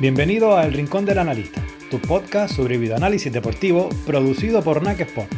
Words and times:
Bienvenido 0.00 0.56
a 0.56 0.64
El 0.64 0.72
Rincón 0.72 1.04
del 1.04 1.18
Analista, 1.18 1.62
tu 1.90 1.98
podcast 2.00 2.54
sobre 2.56 2.78
videoanálisis 2.78 3.30
deportivo 3.30 3.90
producido 4.06 4.62
por 4.62 4.82
NAC 4.82 5.00
Sport. 5.00 5.30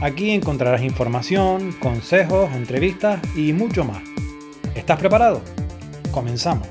Aquí 0.00 0.32
encontrarás 0.32 0.82
información, 0.82 1.70
consejos, 1.78 2.50
entrevistas 2.56 3.20
y 3.36 3.52
mucho 3.52 3.84
más. 3.84 4.02
¿Estás 4.74 4.98
preparado? 4.98 5.40
Comenzamos. 6.10 6.69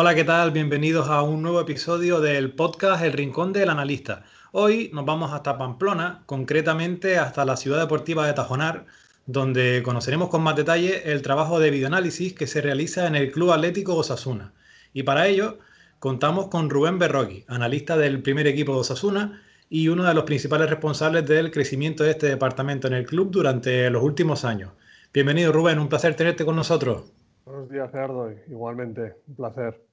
Hola, 0.00 0.14
¿qué 0.14 0.22
tal? 0.22 0.52
Bienvenidos 0.52 1.08
a 1.08 1.22
un 1.22 1.42
nuevo 1.42 1.60
episodio 1.60 2.20
del 2.20 2.52
podcast 2.52 3.02
El 3.02 3.14
Rincón 3.14 3.52
del 3.52 3.68
Analista. 3.68 4.22
Hoy 4.52 4.92
nos 4.94 5.04
vamos 5.04 5.32
hasta 5.32 5.58
Pamplona, 5.58 6.22
concretamente 6.24 7.18
hasta 7.18 7.44
la 7.44 7.56
ciudad 7.56 7.80
deportiva 7.80 8.24
de 8.24 8.32
Tajonar, 8.32 8.86
donde 9.26 9.82
conoceremos 9.84 10.28
con 10.28 10.44
más 10.44 10.54
detalle 10.54 11.10
el 11.10 11.20
trabajo 11.22 11.58
de 11.58 11.72
videoanálisis 11.72 12.32
que 12.32 12.46
se 12.46 12.60
realiza 12.60 13.08
en 13.08 13.16
el 13.16 13.32
Club 13.32 13.50
Atlético 13.50 13.96
Osasuna. 13.96 14.52
Y 14.92 15.02
para 15.02 15.26
ello 15.26 15.58
contamos 15.98 16.46
con 16.46 16.70
Rubén 16.70 17.00
Berroqui, 17.00 17.44
analista 17.48 17.96
del 17.96 18.22
primer 18.22 18.46
equipo 18.46 18.74
de 18.74 18.78
Osasuna 18.82 19.42
y 19.68 19.88
uno 19.88 20.04
de 20.04 20.14
los 20.14 20.22
principales 20.22 20.70
responsables 20.70 21.26
del 21.26 21.50
crecimiento 21.50 22.04
de 22.04 22.12
este 22.12 22.28
departamento 22.28 22.86
en 22.86 22.94
el 22.94 23.04
club 23.04 23.32
durante 23.32 23.90
los 23.90 24.04
últimos 24.04 24.44
años. 24.44 24.70
Bienvenido 25.12 25.50
Rubén, 25.50 25.80
un 25.80 25.88
placer 25.88 26.14
tenerte 26.14 26.44
con 26.44 26.54
nosotros. 26.54 27.02
Buenos 27.44 27.68
días, 27.68 27.90
Gerardo. 27.90 28.30
Igualmente, 28.46 29.16
un 29.26 29.34
placer. 29.34 29.87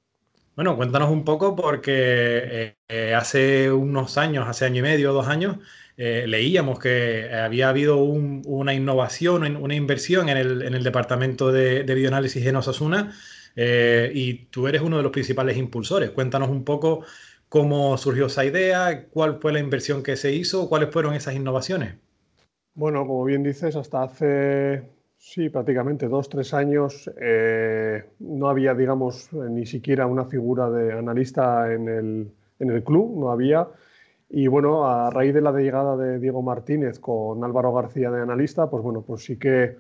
Bueno, 0.56 0.78
cuéntanos 0.78 1.10
un 1.12 1.26
poco 1.26 1.54
porque 1.56 1.92
eh, 1.94 2.78
eh, 2.88 3.14
hace 3.14 3.72
unos 3.72 4.18
años, 4.18 4.48
hace 4.48 4.64
año 4.64 4.80
y 4.80 4.82
medio, 4.84 5.12
dos 5.12 5.28
años, 5.28 5.58
eh, 5.98 6.26
leíamos 6.28 6.80
que 6.80 7.30
había 7.34 7.68
habido 7.68 7.98
una 7.98 8.74
innovación, 8.74 9.58
una 9.58 9.76
inversión 9.76 10.30
en 10.30 10.38
el, 10.38 10.84
departamento 10.84 11.52
de, 11.52 11.84
de, 11.84 11.96
bioanálisis 11.96 12.46
en 12.46 12.56
Osasuna 12.56 13.14
y 13.58 14.46
tú 14.46 14.68
eres 14.68 14.82
uno 14.82 14.98
de 14.98 15.04
los 15.04 15.12
principales 15.12 15.58
impulsores. 15.58 16.12
Cuéntanos 16.12 16.50
un 16.50 16.64
poco 16.64 17.06
cómo 17.50 17.98
surgió 17.98 18.28
esa 18.28 18.46
idea, 18.46 19.08
cuál 19.10 19.40
fue 19.42 19.52
la 19.54 19.60
inversión 19.60 20.04
que 20.04 20.16
se 20.16 20.34
hizo, 20.34 20.70
cuáles 20.70 20.90
fueron 20.90 21.14
esas 21.16 21.36
innovaciones. 21.36 21.96
Bueno, 22.76 23.06
como 23.08 23.24
bien 23.26 23.44
dices, 23.44 23.76
hasta 23.76 24.04
hace 24.04 24.84
Sí, 25.28 25.50
prácticamente 25.50 26.08
dos, 26.08 26.30
tres 26.30 26.54
años 26.54 27.10
eh, 27.20 28.06
no 28.20 28.48
había, 28.48 28.76
digamos, 28.76 29.34
ni 29.34 29.66
siquiera 29.66 30.06
una 30.06 30.26
figura 30.26 30.70
de 30.70 30.94
analista 30.94 31.74
en 31.74 31.90
el, 31.90 32.32
en 32.60 32.70
el, 32.70 32.84
club, 32.84 33.20
no 33.20 33.32
había. 33.32 33.68
Y 34.30 34.46
bueno, 34.46 34.86
a 34.86 35.10
raíz 35.10 35.34
de 35.34 35.42
la 35.42 35.52
llegada 35.52 35.98
de 35.98 36.20
Diego 36.20 36.44
Martínez 36.44 37.00
con 37.00 37.44
Álvaro 37.44 37.74
García 37.74 38.12
de 38.12 38.22
analista, 38.22 38.70
pues 38.70 38.84
bueno, 38.84 39.02
pues 39.02 39.26
sí 39.26 39.38
que 39.40 39.78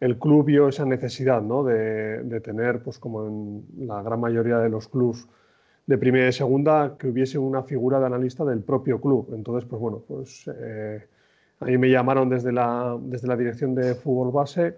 el 0.00 0.18
club 0.18 0.44
vio 0.44 0.68
esa 0.68 0.84
necesidad, 0.84 1.40
¿no? 1.40 1.64
De, 1.64 2.22
de 2.22 2.40
tener, 2.42 2.82
pues 2.82 2.98
como 2.98 3.26
en 3.26 3.64
la 3.86 4.02
gran 4.02 4.20
mayoría 4.20 4.58
de 4.58 4.68
los 4.68 4.88
clubs 4.88 5.26
de 5.86 5.96
primera 5.96 6.28
y 6.28 6.32
segunda, 6.32 6.96
que 6.98 7.08
hubiese 7.08 7.38
una 7.38 7.62
figura 7.62 8.00
de 8.00 8.06
analista 8.06 8.44
del 8.44 8.62
propio 8.62 9.00
club. 9.00 9.32
Entonces, 9.34 9.66
pues 9.66 9.80
bueno, 9.80 10.04
pues... 10.06 10.44
Eh, 10.46 11.08
a 11.64 11.66
mí 11.66 11.78
me 11.78 11.88
llamaron 11.88 12.28
desde 12.28 12.52
la, 12.52 12.94
desde 13.00 13.26
la 13.26 13.36
dirección 13.36 13.74
de 13.74 13.94
fútbol 13.94 14.30
base 14.30 14.74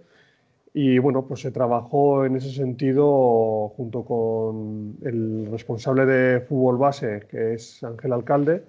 y 0.73 1.01
bueno, 1.01 1.27
pues 1.27 1.41
se 1.41 1.51
trabajó 1.51 2.25
en 2.25 2.37
ese 2.37 2.53
sentido 2.53 3.71
junto 3.77 4.05
con 4.05 4.97
el 5.03 5.49
responsable 5.51 6.07
de 6.07 6.41
fútbol 6.43 6.77
base, 6.77 7.27
que 7.29 7.55
es 7.55 7.83
Ángel 7.83 8.13
Alcalde. 8.13 8.63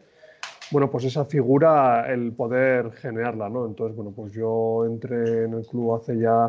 Bueno, 0.72 0.90
pues 0.90 1.04
esa 1.06 1.26
figura, 1.26 2.12
el 2.12 2.32
poder 2.32 2.92
generarla, 2.94 3.50
¿no? 3.50 3.68
Entonces, 3.68 3.96
bueno, 3.96 4.14
pues 4.16 4.34
yo 4.34 4.86
entré 4.86 5.44
en 5.44 5.54
el 5.54 5.68
club 5.68 5.94
hace 5.96 6.18
ya 6.18 6.48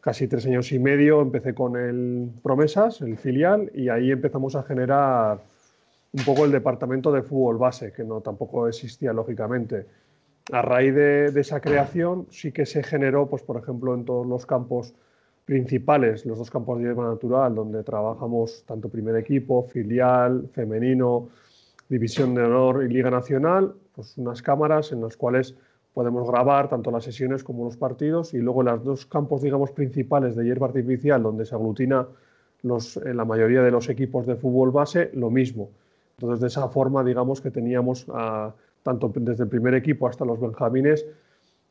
casi 0.00 0.28
tres 0.28 0.44
años 0.44 0.70
y 0.72 0.78
medio, 0.78 1.22
empecé 1.22 1.54
con 1.54 1.76
el 1.76 2.30
Promesas, 2.42 3.00
el 3.00 3.16
filial, 3.16 3.70
y 3.74 3.88
ahí 3.88 4.10
empezamos 4.10 4.56
a 4.56 4.62
generar 4.62 5.38
un 6.12 6.24
poco 6.24 6.44
el 6.44 6.52
departamento 6.52 7.10
de 7.12 7.22
fútbol 7.22 7.56
base, 7.56 7.92
que 7.92 8.04
no 8.04 8.20
tampoco 8.20 8.68
existía 8.68 9.12
lógicamente 9.14 9.86
a 10.50 10.62
raíz 10.62 10.94
de, 10.94 11.40
esa 11.40 11.60
creación 11.60 12.26
sí 12.30 12.52
que 12.52 12.66
se 12.66 12.82
generó, 12.82 13.28
pues, 13.28 13.42
por 13.42 13.56
ejemplo, 13.56 13.94
en 13.94 14.04
todos 14.04 14.26
los 14.26 14.46
campos 14.46 14.94
principales, 15.44 16.24
los 16.26 16.38
dos 16.38 16.50
campos 16.50 16.78
de 16.78 16.84
hierba 16.84 17.08
natural, 17.08 17.54
donde 17.54 17.82
trabajamos 17.82 18.64
tanto 18.66 18.88
primer 18.88 19.16
equipo, 19.16 19.64
filial, 19.64 20.48
femenino, 20.52 21.28
división 21.88 22.34
de 22.34 22.42
honor 22.42 22.84
y 22.84 22.88
liga 22.88 23.10
nacional, 23.10 23.74
pues 23.94 24.16
unas 24.18 24.40
cámaras 24.40 24.92
en 24.92 25.02
las 25.02 25.16
cuales 25.16 25.54
podemos 25.92 26.26
grabar 26.26 26.68
tanto 26.68 26.90
las 26.90 27.04
sesiones 27.04 27.44
como 27.44 27.64
los 27.64 27.76
partidos 27.76 28.32
y 28.34 28.38
luego 28.38 28.62
los 28.62 28.82
dos 28.82 29.06
campos, 29.06 29.42
digamos, 29.42 29.72
principales 29.72 30.34
de 30.36 30.44
hierba 30.44 30.68
artificial, 30.68 31.22
donde 31.22 31.44
se 31.44 31.54
aglutina 31.54 32.06
en 32.62 33.16
la 33.16 33.24
mayoría 33.24 33.62
de 33.62 33.70
los 33.70 33.88
equipos 33.88 34.26
de 34.26 34.36
fútbol 34.36 34.70
base, 34.70 35.10
lo 35.14 35.30
mismo. 35.30 35.70
Entonces, 36.16 36.40
de 36.40 36.46
esa 36.46 36.68
forma, 36.68 37.02
digamos 37.02 37.40
que 37.40 37.50
teníamos 37.50 38.06
a 38.08 38.54
tanto 38.82 39.12
desde 39.14 39.44
el 39.44 39.48
primer 39.48 39.74
equipo 39.74 40.06
hasta 40.06 40.24
los 40.24 40.40
benjamines, 40.40 41.06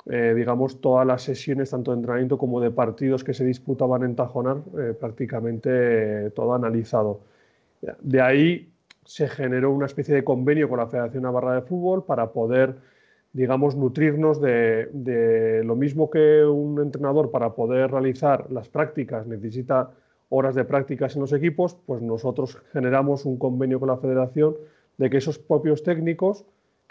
eh, 0.09 0.33
digamos, 0.35 0.81
todas 0.81 1.05
las 1.05 1.21
sesiones, 1.21 1.69
tanto 1.69 1.91
de 1.91 1.97
entrenamiento 1.97 2.37
como 2.37 2.59
de 2.59 2.71
partidos 2.71 3.23
que 3.23 3.33
se 3.33 3.45
disputaban 3.45 4.03
en 4.03 4.15
Tajonar, 4.15 4.57
eh, 4.79 4.93
prácticamente 4.99 5.69
eh, 6.25 6.29
todo 6.31 6.53
analizado. 6.53 7.21
De 7.99 8.21
ahí 8.21 8.71
se 9.05 9.27
generó 9.27 9.71
una 9.71 9.85
especie 9.85 10.15
de 10.15 10.23
convenio 10.23 10.69
con 10.69 10.79
la 10.79 10.87
Federación 10.87 11.23
Navarra 11.23 11.55
de 11.55 11.61
Fútbol 11.61 12.03
para 12.05 12.31
poder, 12.31 12.75
digamos, 13.33 13.75
nutrirnos 13.75 14.41
de, 14.41 14.89
de 14.93 15.63
lo 15.63 15.75
mismo 15.75 16.09
que 16.09 16.45
un 16.45 16.79
entrenador 16.79 17.31
para 17.31 17.53
poder 17.53 17.91
realizar 17.91 18.51
las 18.51 18.69
prácticas 18.69 19.27
necesita 19.27 19.91
horas 20.29 20.55
de 20.55 20.63
prácticas 20.63 21.15
en 21.15 21.21
los 21.21 21.33
equipos, 21.33 21.75
pues 21.85 22.01
nosotros 22.01 22.57
generamos 22.71 23.25
un 23.25 23.37
convenio 23.37 23.79
con 23.79 23.89
la 23.89 23.97
Federación 23.97 24.55
de 24.97 25.09
que 25.09 25.17
esos 25.17 25.37
propios 25.37 25.83
técnicos 25.83 26.45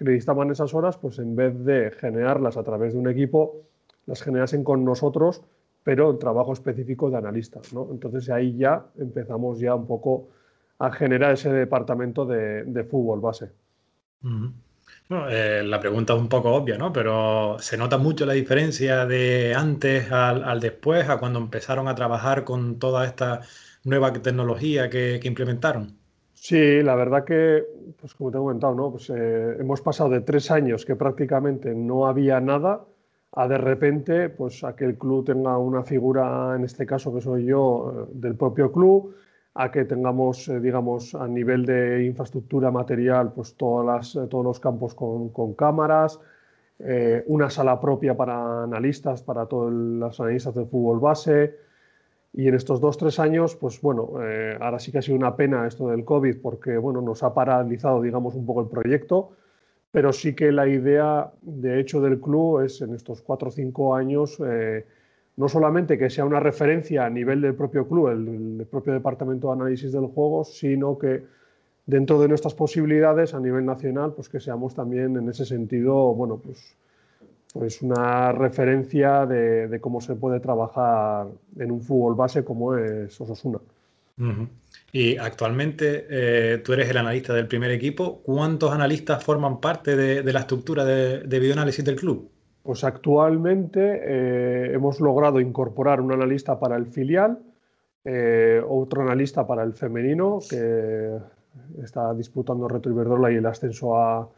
necesitaban 0.04 0.50
esas 0.50 0.74
horas, 0.74 0.96
pues 0.96 1.18
en 1.18 1.36
vez 1.36 1.64
de 1.64 1.90
generarlas 1.90 2.56
a 2.56 2.62
través 2.62 2.94
de 2.94 2.98
un 2.98 3.08
equipo, 3.08 3.62
las 4.06 4.22
generasen 4.22 4.64
con 4.64 4.84
nosotros, 4.84 5.42
pero 5.82 6.10
en 6.10 6.18
trabajo 6.18 6.52
específico 6.52 7.10
de 7.10 7.18
analista. 7.18 7.60
¿no? 7.72 7.88
Entonces 7.90 8.28
ahí 8.30 8.56
ya 8.56 8.86
empezamos 8.98 9.60
ya 9.60 9.74
un 9.74 9.86
poco 9.86 10.28
a 10.78 10.90
generar 10.92 11.32
ese 11.32 11.52
departamento 11.52 12.24
de, 12.24 12.86
fútbol 12.90 13.20
base. 13.20 13.50
Eh, 15.28 15.62
la 15.64 15.80
pregunta 15.80 16.14
es 16.14 16.20
un 16.20 16.28
poco 16.28 16.54
obvia, 16.54 16.78
¿no? 16.78 16.92
Pero 16.92 17.56
se 17.58 17.76
nota 17.76 17.98
mucho 17.98 18.24
la 18.24 18.32
diferencia 18.32 19.06
de 19.06 19.54
antes 19.54 20.10
al, 20.10 20.60
después, 20.60 21.08
a 21.08 21.18
cuando 21.18 21.38
empezaron 21.38 21.88
a 21.88 21.94
trabajar 21.94 22.44
con 22.44 22.78
toda 22.78 23.04
esta 23.04 23.40
nueva 23.84 24.12
tecnología 24.12 24.88
que 24.88 25.20
implementaron. 25.22 25.99
Sí, 26.42 26.82
la 26.82 26.94
verdad 26.94 27.24
que, 27.24 27.66
pues 28.00 28.14
como 28.14 28.30
te 28.30 28.38
he 28.38 28.40
comentado, 28.40 28.74
¿no? 28.74 28.90
pues, 28.90 29.10
eh, 29.10 29.56
hemos 29.60 29.82
pasado 29.82 30.08
de 30.08 30.22
tres 30.22 30.50
años 30.50 30.86
que 30.86 30.96
prácticamente 30.96 31.74
no 31.74 32.06
había 32.06 32.40
nada 32.40 32.82
a 33.32 33.46
de 33.46 33.58
repente 33.58 34.30
pues, 34.30 34.64
a 34.64 34.74
que 34.74 34.86
el 34.86 34.96
club 34.96 35.26
tenga 35.26 35.58
una 35.58 35.82
figura, 35.82 36.54
en 36.56 36.64
este 36.64 36.86
caso 36.86 37.12
que 37.14 37.20
soy 37.20 37.44
yo, 37.44 38.06
eh, 38.08 38.12
del 38.14 38.36
propio 38.36 38.72
club, 38.72 39.14
a 39.52 39.70
que 39.70 39.84
tengamos, 39.84 40.48
eh, 40.48 40.60
digamos, 40.60 41.14
a 41.14 41.28
nivel 41.28 41.66
de 41.66 42.06
infraestructura 42.06 42.70
material, 42.70 43.32
pues 43.34 43.54
todas 43.54 44.18
todos 44.30 44.44
los 44.44 44.58
campos 44.60 44.94
con, 44.94 45.28
con 45.30 45.52
cámaras, 45.52 46.20
una 47.26 47.50
sala 47.50 47.78
propia 47.78 48.16
para 48.16 48.62
analistas, 48.62 49.22
para 49.22 49.44
todos 49.44 49.70
los 49.70 50.18
analistas 50.18 50.54
de 50.54 50.64
fútbol 50.64 51.00
base, 51.00 51.54
y 52.32 52.48
en 52.48 52.54
estos 52.54 52.80
dos, 52.80 52.96
tres 52.96 53.18
años, 53.18 53.56
pues 53.56 53.80
bueno, 53.80 54.12
eh, 54.22 54.56
ahora 54.60 54.78
sí 54.78 54.92
que 54.92 54.98
ha 54.98 55.02
sido 55.02 55.16
una 55.16 55.36
pena 55.36 55.66
esto 55.66 55.88
del 55.88 56.04
COVID 56.04 56.40
porque, 56.40 56.76
bueno, 56.78 57.00
nos 57.00 57.22
ha 57.22 57.34
paralizado, 57.34 58.00
digamos, 58.00 58.34
un 58.34 58.46
poco 58.46 58.60
el 58.62 58.68
proyecto, 58.68 59.32
pero 59.90 60.12
sí 60.12 60.34
que 60.34 60.52
la 60.52 60.68
idea, 60.68 61.32
de 61.42 61.80
hecho, 61.80 62.00
del 62.00 62.20
club 62.20 62.60
es 62.60 62.80
en 62.82 62.94
estos 62.94 63.22
cuatro 63.22 63.48
o 63.48 63.50
cinco 63.50 63.96
años, 63.96 64.40
eh, 64.46 64.86
no 65.36 65.48
solamente 65.48 65.98
que 65.98 66.10
sea 66.10 66.24
una 66.24 66.38
referencia 66.38 67.04
a 67.06 67.10
nivel 67.10 67.40
del 67.40 67.54
propio 67.54 67.88
club, 67.88 68.08
el, 68.08 68.28
el, 68.60 68.66
propio 68.66 68.92
departamento 68.92 69.48
de 69.48 69.54
análisis 69.54 69.90
del 69.90 70.06
juego, 70.06 70.44
sino 70.44 70.98
que 70.98 71.24
dentro 71.86 72.20
de 72.20 72.28
nuestras 72.28 72.54
posibilidades 72.54 73.34
a 73.34 73.40
nivel 73.40 73.66
nacional, 73.66 74.12
pues 74.14 74.28
que 74.28 74.38
seamos 74.38 74.74
también 74.74 75.16
en 75.16 75.28
ese 75.28 75.44
sentido, 75.44 76.14
bueno, 76.14 76.36
pues 76.38 76.76
pues 77.52 77.82
una 77.82 78.32
referencia 78.32 79.26
de, 79.26 79.78
cómo 79.80 80.00
se 80.00 80.14
puede 80.14 80.40
trabajar 80.40 81.26
en 81.58 81.70
un 81.70 81.80
fútbol 81.80 82.14
base 82.14 82.44
como 82.44 82.76
es 82.76 83.20
Osasuna. 83.20 83.58
Y 84.92 85.16
actualmente 85.16 86.06
eh, 86.10 86.58
tú 86.58 86.74
eres 86.74 86.90
el 86.90 86.98
analista 86.98 87.32
del 87.32 87.46
primer 87.46 87.70
equipo. 87.70 88.20
¿Cuántos 88.22 88.70
analistas 88.70 89.24
forman 89.24 89.60
parte 89.60 89.96
de, 89.96 90.32
la 90.32 90.40
estructura 90.40 90.84
de, 90.84 91.20
de, 91.20 91.38
videoanálisis 91.40 91.82
del 91.84 91.96
club? 91.96 92.28
Pues 92.62 92.84
actualmente 92.84 93.80
eh, 93.80 94.74
hemos 94.74 95.00
logrado 95.00 95.40
incorporar 95.40 96.00
un 96.00 96.12
analista 96.12 96.58
para 96.58 96.76
el 96.76 96.86
filial, 96.86 97.38
eh, 98.04 98.62
otro 98.68 99.02
analista 99.02 99.46
para 99.46 99.62
el 99.62 99.72
femenino, 99.72 100.40
que 100.48 101.16
está 101.82 102.12
disputando 102.12 102.68
Retro 102.68 102.92
Iberdrola 102.92 103.32
y 103.32 103.36
el 103.36 103.46
ascenso 103.46 103.96
a, 103.96 104.28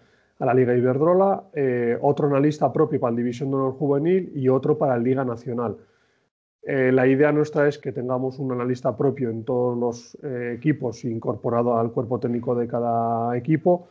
la 0.47 0.55
Liga 0.55 0.75
Iberdrola, 0.75 1.45
eh, 1.53 1.99
otro 2.01 2.27
analista 2.29 2.73
propio 2.73 3.01
para 3.01 3.11
el 3.11 3.17
División 3.17 3.51
de 3.51 3.57
Honor 3.57 3.75
Juvenil 3.75 4.33
y 4.35 4.49
otro 4.49 4.79
para 4.79 4.97
la 4.97 5.03
Liga 5.03 5.25
Nacional. 5.25 5.77
Eh, 6.63 6.93
la 6.93 7.07
idea 7.07 7.33
nuestra 7.33 7.69
es 7.69 7.79
que 7.79 7.93
tengamos 7.93 8.39
un 8.39 8.53
analista 8.53 8.97
propio 8.97 9.31
en 9.31 9.45
todos 9.45 9.77
los 9.77 10.19
equipos, 10.55 11.05
incorporado 11.05 11.77
al 11.79 11.91
cuerpo 11.91 12.21
técnico 12.21 12.55
de 12.55 12.69
cada 12.69 13.37
equipo. 13.37 13.89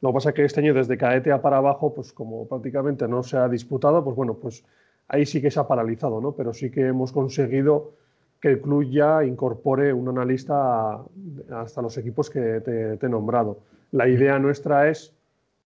Lo 0.00 0.10
que 0.10 0.14
pasa 0.14 0.28
es 0.28 0.34
que 0.34 0.44
este 0.44 0.60
año, 0.60 0.74
desde 0.74 0.98
cadete 0.98 1.32
a 1.32 1.40
para 1.40 1.56
abajo, 1.56 1.94
pues 1.94 2.12
como 2.12 2.46
prácticamente 2.46 3.08
no 3.08 3.22
se 3.22 3.36
ha 3.36 3.48
disputado, 3.48 4.04
pues 4.04 4.14
bueno, 4.14 4.34
pues 4.34 4.64
ahí 5.08 5.24
sí 5.24 5.40
que 5.40 5.50
se 5.50 5.58
ha 5.58 5.66
paralizado, 5.66 6.20
¿no? 6.20 6.32
Pero 6.32 6.52
sí 6.52 6.70
que 6.70 6.88
hemos 6.88 7.10
conseguido 7.10 7.92
que 8.38 8.48
el 8.48 8.60
club 8.60 8.84
ya 8.90 9.24
incorpore 9.24 9.94
un 9.94 10.06
analista 10.08 11.02
hasta 11.50 11.80
los 11.80 11.96
equipos 11.96 12.28
que 12.28 12.60
te, 12.60 12.98
he 13.00 13.08
nombrado. 13.08 13.60
La 13.92 14.06
idea 14.06 14.38
nuestra 14.38 14.90
es 14.90 15.13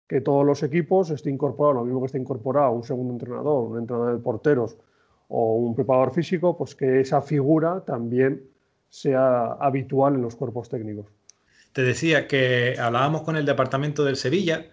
que 0.07 0.21
todos 0.21 0.45
los 0.45 0.63
equipos 0.63 1.09
estén 1.09 1.33
incorporados, 1.33 1.75
lo 1.75 1.86
mismo 1.86 2.00
que 2.01 2.06
esté 2.07 2.18
incorporado 2.18 2.71
un 2.71 2.83
segundo 2.83 3.13
entrenador, 3.13 3.71
un 3.71 3.80
entrenador 3.80 4.15
de 4.15 4.24
porteros 4.24 4.77
o 5.27 5.56
un 5.56 5.75
preparador 5.75 6.13
físico, 6.13 6.57
pues 6.57 6.75
que 6.75 7.01
esa 7.01 7.21
figura 7.21 7.83
también 7.86 8.44
sea 8.89 9.54
habitual 9.59 10.15
en 10.15 10.21
los 10.21 10.36
cuerpos 10.36 10.69
técnicos. 10.69 11.07
Te 11.74 11.83
decía 11.83 12.27
que 12.27 12.75
hablábamos 12.80 13.21
con 13.24 13.36
el 13.36 13.45
departamento 13.45 14.04
del 14.06 14.15
Sevilla 14.15 14.65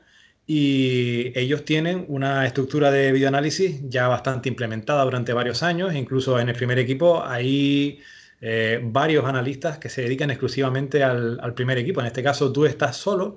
y 0.47 1.33
ellos 1.39 1.65
tienen 1.65 2.05
una 2.09 2.47
estructura 2.47 2.91
de 2.91 3.13
videoanálisis 3.13 3.81
ya 3.89 4.09
bastante 4.09 4.49
implementada 4.49 5.03
durante 5.05 5.33
varios 5.33 5.63
años. 5.63 5.95
Incluso 5.95 6.39
en 6.39 6.49
el 6.49 6.55
primer 6.55 6.79
equipo 6.79 7.23
hay 7.25 8.01
eh, 8.41 8.81
varios 8.83 9.25
analistas 9.25 9.79
que 9.79 9.89
se 9.89 10.03
dedican 10.03 10.31
exclusivamente 10.31 11.03
al, 11.03 11.55
primer 11.55 11.79
equipo. 11.79 12.01
En 12.01 12.07
este 12.07 12.23
caso 12.23 12.53
tú 12.53 12.67
estás 12.67 12.97
solo. 12.97 13.37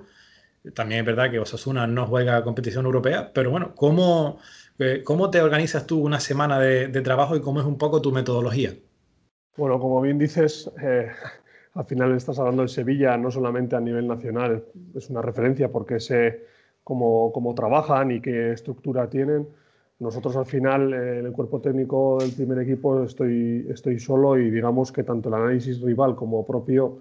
También 0.74 1.00
es 1.00 1.06
verdad 1.06 1.30
que 1.30 1.38
Osasuna 1.38 1.86
no 1.86 2.06
juega 2.06 2.42
competición 2.42 2.84
europea, 2.84 3.30
pero 3.32 3.50
bueno, 3.50 3.74
¿cómo, 3.74 4.38
eh, 4.78 5.02
cómo 5.04 5.30
te 5.30 5.40
organizas 5.40 5.86
tú 5.86 6.00
una 6.00 6.20
semana 6.20 6.58
de, 6.58 6.88
trabajo 7.00 7.36
y 7.36 7.40
cómo 7.40 7.60
es 7.60 7.66
un 7.66 7.78
poco 7.78 8.02
tu 8.02 8.12
metodología? 8.12 8.74
Bueno, 9.56 9.78
como 9.78 10.00
bien 10.00 10.18
dices, 10.18 10.70
eh, 10.82 11.10
al 11.74 11.84
final 11.84 12.14
estás 12.14 12.38
hablando 12.38 12.62
de 12.62 12.68
Sevilla 12.68 13.16
no 13.16 13.30
solamente 13.30 13.76
a 13.76 13.80
nivel 13.80 14.06
nacional, 14.06 14.64
es 14.94 15.10
una 15.10 15.22
referencia 15.22 15.70
porque 15.70 16.00
se 16.00 16.44
cómo, 16.84 17.54
trabajan 17.54 18.10
y 18.10 18.20
qué 18.20 18.52
estructura 18.52 19.10
tienen. 19.10 19.46
Nosotros 19.98 20.36
al 20.36 20.46
final, 20.46 20.92
en 20.94 21.26
el 21.26 21.32
cuerpo 21.32 21.60
técnico 21.60 22.18
del 22.20 22.32
primer 22.32 22.60
equipo, 22.60 23.02
estoy, 23.02 23.66
estoy 23.68 23.98
solo 23.98 24.38
y 24.38 24.50
digamos 24.50 24.92
que 24.92 25.02
tanto 25.02 25.28
el 25.28 25.34
análisis 25.34 25.80
rival 25.82 26.14
como 26.14 26.46
propio, 26.46 26.98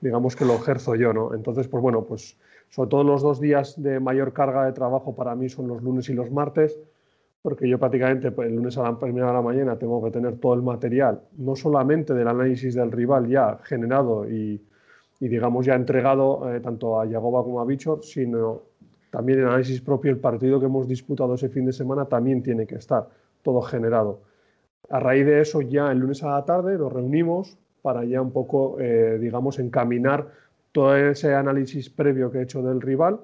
digamos 0.00 0.36
que 0.36 0.44
lo 0.44 0.54
ejerzo 0.54 0.94
yo, 0.94 1.12
¿no? 1.12 1.34
Entonces, 1.34 1.68
pues 1.68 1.82
bueno, 1.82 2.04
pues 2.04 2.36
sobre 2.70 2.90
todo 2.90 3.04
los 3.04 3.22
dos 3.22 3.40
días 3.40 3.80
de 3.80 4.00
mayor 4.00 4.32
carga 4.32 4.64
de 4.64 4.72
trabajo 4.72 5.14
para 5.14 5.34
mí 5.34 5.48
son 5.48 5.68
los 5.68 5.82
lunes 5.82 6.08
y 6.08 6.14
los 6.14 6.30
martes, 6.30 6.78
porque 7.42 7.68
yo 7.68 7.78
prácticamente 7.78 8.30
pues, 8.32 8.48
el 8.48 8.56
lunes 8.56 8.76
a 8.78 8.82
la 8.82 8.98
primera 8.98 9.28
de 9.28 9.32
la 9.34 9.42
mañana 9.42 9.78
tengo 9.78 10.02
que 10.02 10.10
tener 10.10 10.38
todo 10.38 10.54
el 10.54 10.62
material, 10.62 11.20
no 11.36 11.54
solamente 11.54 12.14
del 12.14 12.28
análisis 12.28 12.74
del 12.74 12.90
rival 12.90 13.28
ya 13.28 13.58
generado 13.62 14.28
y, 14.28 14.60
digamos 15.20 15.64
ya 15.64 15.74
entregado 15.74 16.52
eh, 16.52 16.60
tanto 16.60 17.00
a 17.00 17.06
Yagoba 17.06 17.42
como 17.42 17.60
a 17.60 17.64
Bichor, 17.64 18.02
sino 18.02 18.62
también 19.10 19.38
el 19.38 19.46
análisis 19.46 19.80
propio, 19.80 20.10
el 20.10 20.18
partido 20.18 20.58
que 20.58 20.66
hemos 20.66 20.88
disputado 20.88 21.34
ese 21.34 21.48
fin 21.48 21.64
de 21.64 21.72
semana 21.72 22.06
también 22.06 22.42
tiene 22.42 22.66
que 22.66 22.74
estar 22.74 23.08
todo 23.42 23.62
generado. 23.62 24.20
A 24.90 25.00
raíz 25.00 25.24
de 25.24 25.40
eso, 25.40 25.62
ya 25.62 25.92
el 25.92 25.98
lunes 25.98 26.22
a 26.24 26.30
la 26.30 26.44
tarde 26.44 26.76
nos 26.76 26.92
reunimos 26.92 27.56
para 27.84 28.02
ya 28.06 28.22
un 28.22 28.32
poco, 28.32 28.80
eh, 28.80 29.18
digamos, 29.20 29.58
encaminar 29.58 30.26
todo 30.72 30.96
ese 30.96 31.34
análisis 31.34 31.90
previo 31.90 32.32
que 32.32 32.38
he 32.38 32.42
hecho 32.44 32.62
del 32.62 32.80
rival, 32.80 33.20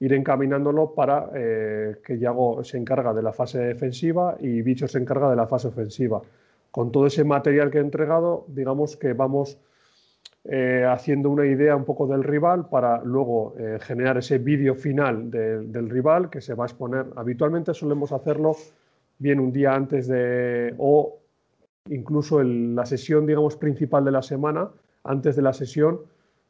ir 0.00 0.14
encaminándolo 0.14 0.94
para 0.94 1.28
eh, 1.34 1.96
que 2.02 2.18
Yago 2.18 2.64
se 2.64 2.78
encarga 2.78 3.12
de 3.12 3.22
la 3.22 3.34
fase 3.34 3.58
defensiva 3.58 4.38
y 4.40 4.62
Bicho 4.62 4.88
se 4.88 4.96
encarga 4.96 5.28
de 5.28 5.36
la 5.36 5.46
fase 5.46 5.68
ofensiva. 5.68 6.22
Con 6.70 6.90
todo 6.90 7.06
ese 7.06 7.22
material 7.22 7.70
que 7.70 7.78
he 7.78 7.82
entregado, 7.82 8.46
digamos 8.48 8.96
que 8.96 9.12
vamos 9.12 9.58
eh, 10.44 10.86
haciendo 10.88 11.28
una 11.28 11.44
idea 11.44 11.76
un 11.76 11.84
poco 11.84 12.06
del 12.06 12.24
rival 12.24 12.70
para 12.70 13.04
luego 13.04 13.54
eh, 13.58 13.78
generar 13.82 14.16
ese 14.16 14.38
vídeo 14.38 14.74
final 14.74 15.30
del 15.30 15.90
rival 15.90 16.30
que 16.30 16.40
se 16.40 16.54
va 16.54 16.64
a 16.64 16.68
exponer. 16.68 17.06
Habitualmente 17.14 17.74
solemos 17.74 18.10
hacerlo 18.10 18.56
bien 19.18 19.38
un 19.38 19.52
día 19.52 19.74
antes 19.74 20.08
de 20.08 20.74
o 20.78 21.21
incluso 21.88 22.40
en 22.40 22.74
la 22.74 22.86
sesión, 22.86 23.26
digamos, 23.26 23.56
principal 23.56 24.04
de 24.04 24.10
la 24.12 24.22
semana, 24.22 24.70
antes 25.04 25.36
de 25.36 25.42
la 25.42 25.52
sesión, 25.52 26.00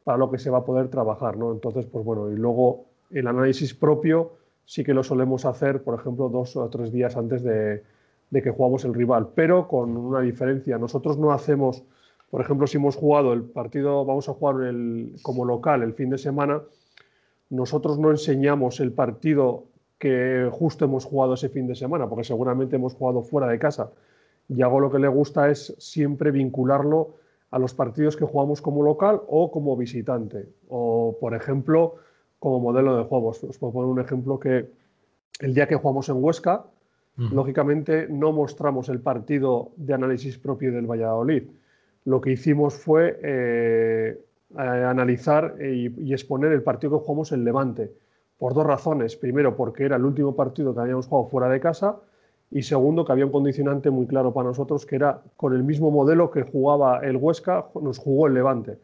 para 0.05 0.19
lo 0.19 0.31
que 0.31 0.39
se 0.39 0.51
va 0.51 0.59
a 0.59 0.65
poder 0.65 0.89
trabajar, 0.89 1.37
¿no? 1.37 1.53
Entonces, 1.53 1.87
pues 1.87 2.05
bueno, 2.05 2.31
y 2.31 2.37
luego 2.37 2.87
el 3.11 3.27
análisis 3.27 3.75
propio 3.75 4.33
sí 4.65 4.85
que 4.85 4.95
lo 4.95 5.03
solemos 5.03 5.45
hacer, 5.45 5.83
por 5.83 5.99
ejemplo, 5.99 6.29
dos 6.29 6.57
o 6.57 6.69
tres 6.69 6.93
días 6.93 7.17
antes 7.17 7.43
de, 7.43 7.83
de 8.31 8.43
que 8.43 8.51
jugamos 8.51 8.85
el 8.85 8.95
rival, 8.95 9.29
pero 9.35 9.69
con 9.69 9.97
una 9.97 10.21
diferencia. 10.21 10.79
Nosotros 10.79 11.19
no 11.19 11.33
hacemos 11.33 11.85
por 12.33 12.41
ejemplo, 12.41 12.67
si 12.67 12.79
hemos 12.79 12.97
jugado 12.97 13.35
el 13.35 13.43
partido, 13.43 14.07
vamos 14.07 14.27
a 14.27 14.33
jugar 14.33 14.63
el, 14.63 15.17
como 15.21 15.45
local 15.45 15.83
el 15.83 15.93
fin 15.93 16.09
de 16.09 16.17
semana, 16.17 16.63
nosotros 17.51 17.99
no 17.99 18.11
enseñamos 18.11 18.81
el 18.81 18.91
partido 18.91 19.65
que 19.99 20.49
justo 20.51 20.87
hemos 20.87 21.05
jugado 21.05 21.35
ese 21.35 21.51
fin 21.51 21.67
de 21.67 21.75
semana, 21.75 22.09
porque 22.09 22.25
seguramente 22.25 22.77
hemos 22.77 22.95
jugado 22.95 23.21
fuera 23.21 23.49
de 23.49 23.59
casa. 23.59 23.91
Y 24.49 24.63
hago 24.63 24.81
lo 24.81 24.91
que 24.91 24.99
le 24.99 25.09
gusta 25.09 25.51
es 25.51 25.75
siempre 25.79 26.31
vincularlo 26.31 27.15
a 27.51 27.59
los 27.59 27.75
partidos 27.75 28.17
que 28.17 28.25
jugamos 28.25 28.63
como 28.63 28.83
local 28.83 29.21
o 29.29 29.51
como 29.51 29.77
visitante. 29.77 30.49
O, 30.69 31.17
por 31.21 31.35
ejemplo, 31.35 31.97
como 32.39 32.61
modelo 32.61 32.97
de 32.97 33.05
juegos. 33.05 33.43
Os 33.45 33.59
puedo 33.59 33.73
poner 33.73 33.91
un 33.91 34.01
ejemplo 34.01 34.39
que 34.39 34.71
el 35.41 35.55
día 35.55 35.67
que 35.67 35.77
jugamos 35.77 36.09
en 36.09 36.23
Huesca, 36.23 36.65
lógicamente 37.17 38.09
no 38.09 38.33
mostramos 38.33 38.89
el 38.89 39.01
partido 39.01 39.73
de 39.77 39.95
análisis 39.95 40.39
propio 40.39 40.73
del 40.73 40.87
Valladolid 40.87 41.45
lo 42.05 42.21
que 42.21 42.33
hicimos 42.33 42.75
fue 42.75 43.19
eh, 43.23 44.21
analizar 44.57 45.57
y, 45.61 46.13
exponer 46.13 46.53
el 46.53 46.63
partido 46.63 46.99
que 46.99 47.05
jugamos 47.05 47.33
en 47.33 47.45
Levante, 47.45 47.93
por 48.39 48.55
dos 48.55 48.67
razones. 48.67 49.17
Primero, 49.17 49.57
porque 49.57 49.85
era 49.85 49.97
el 49.97 50.05
último 50.05 50.35
partido 50.35 50.75
que 50.75 50.81
habíamos 50.81 51.07
jugado 51.07 51.29
fuera 51.29 51.49
de 51.49 51.61
casa 51.61 52.01
y 52.53 52.63
segundo, 52.63 53.05
que 53.05 53.13
había 53.13 53.25
un 53.25 53.33
condicionante 53.33 53.91
muy 53.91 54.07
claro 54.07 54.35
para 54.35 54.49
nosotros, 54.49 54.85
que 54.85 54.97
era 54.97 55.23
con 55.37 55.55
el 55.55 55.63
mismo 55.63 55.91
modelo 55.91 56.31
que 56.31 56.43
jugaba 56.43 56.99
el 56.99 57.17
Huesca, 57.17 57.67
nos 57.81 57.99
jugó 57.99 58.27
el 58.27 58.35
Levante. 58.35 58.79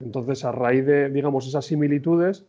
Entonces, 0.00 0.44
a 0.44 0.50
raíz 0.50 0.84
de, 0.84 1.08
digamos, 1.10 1.46
esas 1.46 1.64
similitudes, 1.64 2.44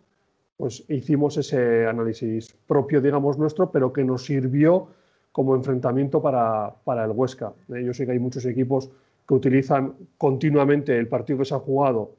pues 0.58 0.84
hicimos 0.90 1.38
ese 1.38 1.86
análisis 1.86 2.52
propio, 2.66 3.00
digamos, 3.00 3.38
nuestro, 3.38 3.72
pero 3.72 3.94
que 3.94 4.04
nos 4.04 4.26
sirvió 4.26 4.88
como 5.32 5.56
enfrentamiento 5.56 6.20
para, 6.20 6.74
para 6.84 7.06
el 7.06 7.12
Huesca. 7.12 7.54
Yo 7.68 7.94
sé 7.94 8.08
que 8.08 8.14
hay 8.14 8.20
muchos 8.20 8.46
equipos 8.46 8.90
que 9.28 9.34
utilizan 9.36 9.94
continuamente 10.18 10.98
el 10.98 11.08
partido 11.08 11.40
que 11.40 11.46
se 11.46 11.54
ha 11.54 11.60
jugado 11.60 12.14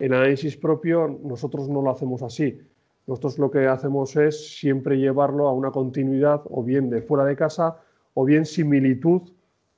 en 0.00 0.12
análisis 0.12 0.56
propio, 0.56 1.20
nosotros 1.22 1.68
no 1.68 1.82
lo 1.82 1.90
hacemos 1.90 2.22
así. 2.22 2.60
Nosotros 3.06 3.38
lo 3.38 3.50
que 3.50 3.68
hacemos 3.68 4.16
es 4.16 4.56
siempre 4.56 4.98
llevarlo 4.98 5.46
a 5.46 5.52
una 5.52 5.70
continuidad 5.70 6.42
o 6.50 6.64
bien 6.64 6.90
de 6.90 7.02
fuera 7.02 7.24
de 7.24 7.36
casa 7.36 7.76
o 8.14 8.24
bien 8.24 8.46
similitud 8.46 9.22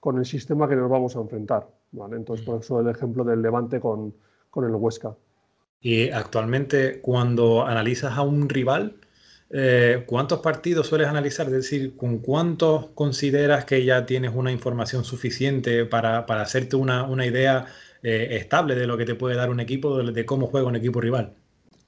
con 0.00 0.19
el 0.19 0.26
sistema 0.26 0.69
que 0.69 0.76
nos 0.76 0.91
vamos 0.91 1.17
a 1.17 1.21
enfrentar. 1.21 1.67
Entonces, 2.12 2.45
por 2.45 2.61
eso 2.61 2.81
el 2.81 2.88
ejemplo 2.88 3.25
del 3.25 3.41
Levante 3.41 3.81
con, 3.81 4.14
con 4.50 4.64
el 4.64 4.75
Huesca. 4.75 5.14
Y 5.81 6.11
actualmente, 6.11 7.00
cuando 7.00 7.64
analizas 7.64 8.17
a 8.17 8.23
un 8.23 8.49
rival, 8.49 8.97
eh, 9.50 10.03
¿cuántos 10.07 10.41
partidos 10.41 10.88
sueles 10.88 11.07
analizar? 11.07 11.47
Es 11.47 11.53
decir, 11.53 11.97
¿con 11.97 12.19
cuántos 12.19 12.87
consideras 12.95 13.64
que 13.64 13.85
ya 13.85 14.07
tienes 14.07 14.33
una 14.35 14.50
información 14.50 15.05
suficiente 15.05 15.85
para, 15.85 16.19
hacerte 16.19 16.76
una, 16.76 17.26
idea 17.26 17.67
eh, 18.03 18.29
estable 18.33 18.75
de 18.75 18.87
lo 18.87 18.97
que 18.97 19.05
te 19.05 19.14
puede 19.14 19.37
dar 19.37 19.50
un 19.50 19.61
equipo, 19.61 20.03
de, 20.03 20.26
cómo 20.26 20.47
juega 20.47 20.67
un 20.67 20.76
equipo 20.76 21.00
rival? 21.00 21.35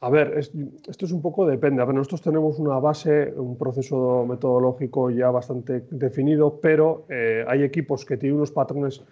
A 0.00 0.10
ver, 0.10 0.34
esto 0.36 1.06
es 1.06 1.12
un 1.12 1.22
poco 1.22 1.46
depende. 1.46 1.80
A 1.80 1.86
ver, 1.86 1.94
nosotros 1.94 2.20
tenemos 2.20 2.58
una 2.58 2.78
base, 2.78 3.32
un 3.34 3.56
proceso 3.56 4.26
metodológico 4.28 5.10
ya 5.10 5.30
bastante 5.30 5.86
definido, 5.90 6.60
pero 6.60 7.06
eh, 7.08 7.44
hay 7.48 7.62
equipos 7.62 8.04
que 8.04 8.16
tienen 8.16 8.36
unos 8.36 8.52
patrones 8.52 9.02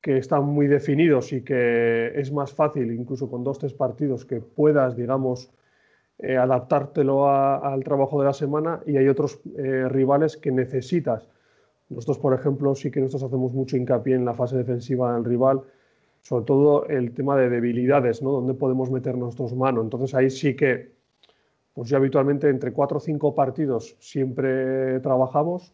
que 0.00 0.18
están 0.18 0.44
muy 0.44 0.68
definidos 0.68 1.32
y 1.32 1.42
que 1.42 2.12
es 2.14 2.32
más 2.32 2.52
fácil, 2.52 2.92
incluso 2.92 3.28
con 3.28 3.42
dos, 3.42 3.58
tres 3.58 3.74
partidos, 3.74 4.24
que 4.24 4.40
puedas, 4.40 4.96
digamos, 4.96 5.50
eh, 6.18 6.36
adaptártelo 6.36 7.28
al 7.28 7.82
trabajo 7.82 8.20
de 8.20 8.26
la 8.26 8.32
semana 8.32 8.80
y 8.86 8.96
hay 8.96 9.08
otros 9.08 9.40
eh, 9.56 9.88
rivales 9.88 10.36
que 10.36 10.52
necesitas. 10.52 11.28
Nosotros, 11.88 12.18
por 12.18 12.34
ejemplo, 12.34 12.74
sí 12.76 12.90
que 12.90 13.00
nosotros 13.00 13.30
hacemos 13.30 13.52
mucho 13.52 13.76
hincapié 13.76 14.14
en 14.14 14.24
la 14.24 14.34
fase 14.34 14.56
defensiva 14.56 15.14
del 15.14 15.24
rival, 15.24 15.62
sobre 16.22 16.44
todo 16.44 16.86
el 16.86 17.12
tema 17.12 17.36
de 17.36 17.48
debilidades, 17.48 18.22
¿no? 18.22 18.32
Donde 18.32 18.54
podemos 18.54 18.90
meter 18.90 19.16
nuestros 19.16 19.54
manos. 19.54 19.84
Entonces 19.84 20.14
ahí 20.14 20.30
sí 20.30 20.54
que, 20.54 20.92
pues 21.74 21.88
ya 21.88 21.96
habitualmente 21.96 22.48
entre 22.48 22.72
cuatro 22.72 22.98
o 22.98 23.00
cinco 23.00 23.34
partidos 23.34 23.96
siempre 24.00 25.00
trabajamos 25.00 25.72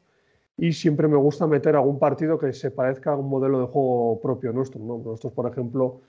y 0.56 0.72
siempre 0.72 1.08
me 1.08 1.16
gusta 1.16 1.46
meter 1.46 1.74
algún 1.76 1.98
partido 1.98 2.38
que 2.38 2.52
se 2.52 2.70
parezca 2.70 3.12
a 3.12 3.16
un 3.16 3.28
modelo 3.28 3.60
de 3.60 3.66
juego 3.66 4.20
propio 4.20 4.52
nuestro. 4.52 4.80
¿no? 4.80 4.98
Nosotros, 4.98 5.32
por 5.32 5.50
ejemplo, 5.50 6.00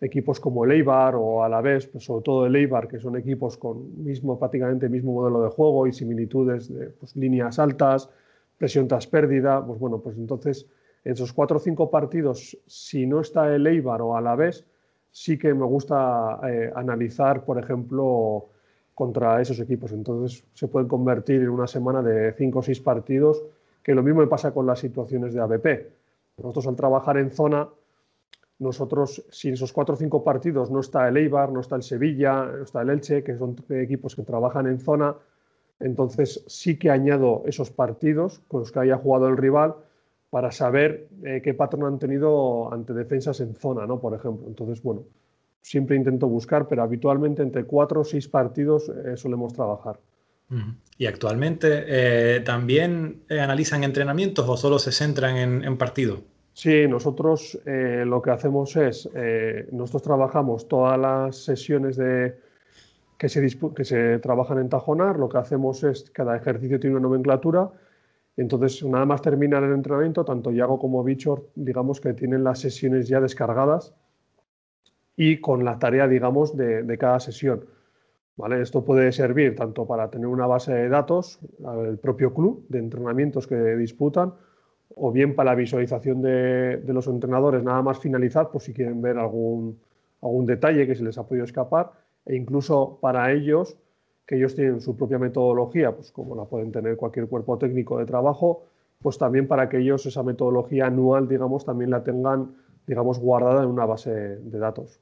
equipos 0.00 0.38
como 0.38 0.64
el 0.64 0.72
Eibar 0.72 1.14
o 1.16 1.42
Alavés, 1.42 1.86
pues 1.86 2.04
sobre 2.04 2.22
todo 2.22 2.46
el 2.46 2.56
Eibar, 2.56 2.88
que 2.88 2.98
son 2.98 3.16
equipos 3.16 3.56
con 3.56 4.04
mismo, 4.04 4.38
prácticamente 4.38 4.88
mismo 4.88 5.12
modelo 5.12 5.42
de 5.42 5.50
juego 5.50 5.86
y 5.86 5.92
similitudes 5.92 6.72
de 6.72 6.86
pues, 6.88 7.16
líneas 7.16 7.58
altas, 7.58 8.10
presión 8.58 8.88
tras 8.88 9.06
pérdida, 9.06 9.64
pues 9.64 9.78
bueno, 9.78 9.98
pues 9.98 10.16
entonces 10.16 10.66
en 11.04 11.12
esos 11.12 11.32
cuatro 11.32 11.56
o 11.56 11.60
cinco 11.60 11.90
partidos, 11.90 12.56
si 12.66 13.06
no 13.06 13.20
está 13.20 13.54
el 13.54 13.66
Eibar 13.66 14.02
o 14.02 14.16
Alavés, 14.16 14.66
sí 15.10 15.38
que 15.38 15.54
me 15.54 15.64
gusta 15.64 16.40
eh, 16.44 16.70
analizar, 16.74 17.44
por 17.44 17.58
ejemplo, 17.58 18.48
contra 18.94 19.40
esos 19.40 19.58
equipos. 19.60 19.92
Entonces 19.92 20.44
se 20.54 20.68
pueden 20.68 20.88
convertir 20.88 21.42
en 21.42 21.50
una 21.50 21.66
semana 21.66 22.02
de 22.02 22.32
cinco 22.32 22.58
o 22.58 22.62
seis 22.62 22.80
partidos, 22.80 23.42
que 23.82 23.94
lo 23.94 24.02
mismo 24.02 24.20
me 24.20 24.26
pasa 24.26 24.52
con 24.52 24.66
las 24.66 24.80
situaciones 24.80 25.32
de 25.32 25.40
ABP. 25.40 25.66
Nosotros 26.38 26.66
al 26.66 26.76
trabajar 26.76 27.16
en 27.16 27.30
zona, 27.30 27.68
nosotros, 28.58 29.24
si 29.30 29.48
en 29.48 29.54
esos 29.54 29.72
cuatro 29.72 29.94
o 29.94 29.98
cinco 29.98 30.24
partidos 30.24 30.70
no 30.70 30.80
está 30.80 31.08
el 31.08 31.16
Eibar, 31.16 31.52
no 31.52 31.60
está 31.60 31.76
el 31.76 31.82
Sevilla, 31.82 32.44
no 32.44 32.64
está 32.64 32.82
el 32.82 32.90
Elche, 32.90 33.22
que 33.22 33.36
son 33.36 33.56
equipos 33.70 34.16
que 34.16 34.22
trabajan 34.22 34.66
en 34.66 34.80
zona, 34.80 35.14
entonces 35.80 36.44
sí 36.48 36.76
que 36.76 36.90
añado 36.90 37.44
esos 37.46 37.70
partidos 37.70 38.40
con 38.48 38.60
los 38.60 38.72
que 38.72 38.80
haya 38.80 38.96
jugado 38.96 39.28
el 39.28 39.36
rival 39.36 39.76
para 40.30 40.52
saber 40.52 41.08
eh, 41.24 41.40
qué 41.42 41.54
patrón 41.54 41.84
han 41.84 41.98
tenido 41.98 42.72
ante 42.72 42.92
defensas 42.92 43.40
en 43.40 43.54
zona, 43.54 43.86
¿no? 43.86 43.98
Por 44.00 44.14
ejemplo. 44.14 44.46
Entonces, 44.46 44.82
bueno, 44.82 45.04
siempre 45.62 45.96
intento 45.96 46.28
buscar, 46.28 46.68
pero 46.68 46.82
habitualmente 46.82 47.42
entre 47.42 47.64
cuatro 47.64 48.00
o 48.00 48.04
seis 48.04 48.28
partidos 48.28 48.88
eh, 48.88 49.16
solemos 49.16 49.52
trabajar. 49.52 49.98
¿Y 50.96 51.04
actualmente 51.04 51.84
eh, 51.86 52.40
también 52.40 53.22
analizan 53.28 53.84
entrenamientos 53.84 54.48
o 54.48 54.56
solo 54.56 54.78
se 54.78 54.92
centran 54.92 55.36
en, 55.36 55.62
en 55.62 55.76
partidos? 55.76 56.20
Sí, 56.58 56.88
nosotros 56.88 57.56
eh, 57.66 58.02
lo 58.04 58.20
que 58.20 58.32
hacemos 58.32 58.74
es, 58.74 59.08
eh, 59.14 59.68
nosotros 59.70 60.02
trabajamos 60.02 60.66
todas 60.66 60.98
las 60.98 61.36
sesiones 61.36 61.96
de, 61.96 62.34
que, 63.16 63.28
se 63.28 63.46
que 63.76 63.84
se 63.84 64.18
trabajan 64.18 64.58
en 64.58 64.68
Tajonar, 64.68 65.20
lo 65.20 65.28
que 65.28 65.38
hacemos 65.38 65.84
es, 65.84 66.10
cada 66.10 66.36
ejercicio 66.36 66.80
tiene 66.80 66.96
una 66.96 67.04
nomenclatura, 67.04 67.70
entonces 68.42 68.84
nada 68.84 69.04
más 69.04 69.20
termina 69.20 69.58
el 69.58 69.72
entrenamiento, 69.72 70.24
tanto 70.24 70.52
Yago 70.52 70.78
como 70.78 71.02
Bichor, 71.02 71.48
digamos 71.56 72.00
que 72.00 72.14
tienen 72.14 72.44
las 72.44 72.60
sesiones 72.60 73.08
ya 73.08 73.20
descargadas 73.20 73.94
y 75.16 75.40
con 75.40 75.64
la 75.64 75.80
tarea, 75.80 76.06
digamos, 76.06 76.56
de, 76.56 76.96
cada 76.98 77.18
sesión. 77.18 77.64
¿Vale? 78.36 78.62
Esto 78.62 78.84
puede 78.84 79.10
servir 79.10 79.56
tanto 79.56 79.84
para 79.84 80.08
tener 80.08 80.28
una 80.28 80.46
base 80.46 80.72
de 80.72 80.88
datos, 80.88 81.40
el 81.84 81.98
propio 81.98 82.32
club 82.32 82.64
de 82.68 82.78
entrenamientos 82.78 83.48
que 83.48 83.56
disputan, 83.74 84.32
o 84.94 85.10
bien 85.10 85.34
para 85.34 85.50
la 85.50 85.56
visualización 85.56 86.22
de, 86.22 86.80
los 86.86 87.08
entrenadores, 87.08 87.64
nada 87.64 87.82
más 87.82 87.98
finalizar, 87.98 88.50
por 88.50 88.62
si 88.62 88.72
quieren 88.72 89.02
ver 89.02 89.18
algún, 89.18 89.80
algún 90.22 90.46
detalle 90.46 90.86
que 90.86 90.94
se 90.94 91.02
les 91.02 91.18
ha 91.18 91.26
podido 91.26 91.44
escapar, 91.44 91.90
e 92.24 92.36
incluso 92.36 92.98
para 93.00 93.32
ellos, 93.32 93.76
que 94.28 94.36
ellos 94.36 94.54
tienen 94.54 94.80
su 94.82 94.94
propia 94.94 95.18
metodología, 95.18 95.90
pues 95.90 96.12
como 96.12 96.36
la 96.36 96.44
pueden 96.44 96.70
tener 96.70 96.96
cualquier 96.96 97.26
cuerpo 97.26 97.56
técnico 97.56 97.98
de 97.98 98.04
trabajo, 98.04 98.66
pues 99.00 99.16
también 99.16 99.48
para 99.48 99.70
que 99.70 99.78
ellos 99.78 100.04
esa 100.04 100.22
metodología 100.22 100.86
anual, 100.86 101.26
digamos, 101.26 101.64
también 101.64 101.90
la 101.90 102.04
tengan, 102.04 102.54
digamos, 102.86 103.18
guardada 103.18 103.64
en 103.64 103.70
una 103.70 103.86
base 103.86 104.10
de 104.10 104.58
datos. 104.58 105.00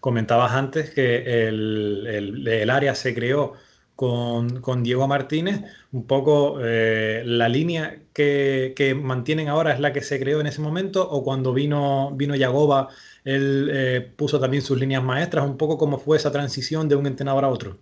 Comentabas 0.00 0.52
antes 0.52 0.90
que 0.90 1.48
el, 1.48 2.46
el 2.46 2.70
área 2.70 2.94
se 2.94 3.14
creó 3.14 3.54
con, 3.96 4.82
Diego 4.82 5.06
Martínez, 5.06 5.62
un 5.92 6.06
poco 6.06 6.58
eh, 6.60 7.22
la 7.24 7.48
línea 7.48 8.00
que, 8.12 8.98
mantienen 9.00 9.48
ahora 9.48 9.72
es 9.72 9.80
la 9.80 9.92
que 9.92 10.02
se 10.02 10.18
creó 10.18 10.40
en 10.40 10.48
ese 10.48 10.60
momento, 10.60 11.08
o 11.08 11.22
cuando 11.22 11.54
vino, 11.54 12.12
vino 12.14 12.34
Yagoba, 12.34 12.88
él 13.24 13.70
eh, 13.72 14.12
puso 14.16 14.40
también 14.40 14.62
sus 14.62 14.78
líneas 14.78 15.02
maestras, 15.02 15.46
un 15.46 15.56
poco 15.56 15.78
cómo 15.78 15.98
fue 15.98 16.16
esa 16.16 16.32
transición 16.32 16.88
de 16.88 16.96
un 16.96 17.06
entrenador 17.06 17.44
a 17.44 17.48
otro. 17.48 17.78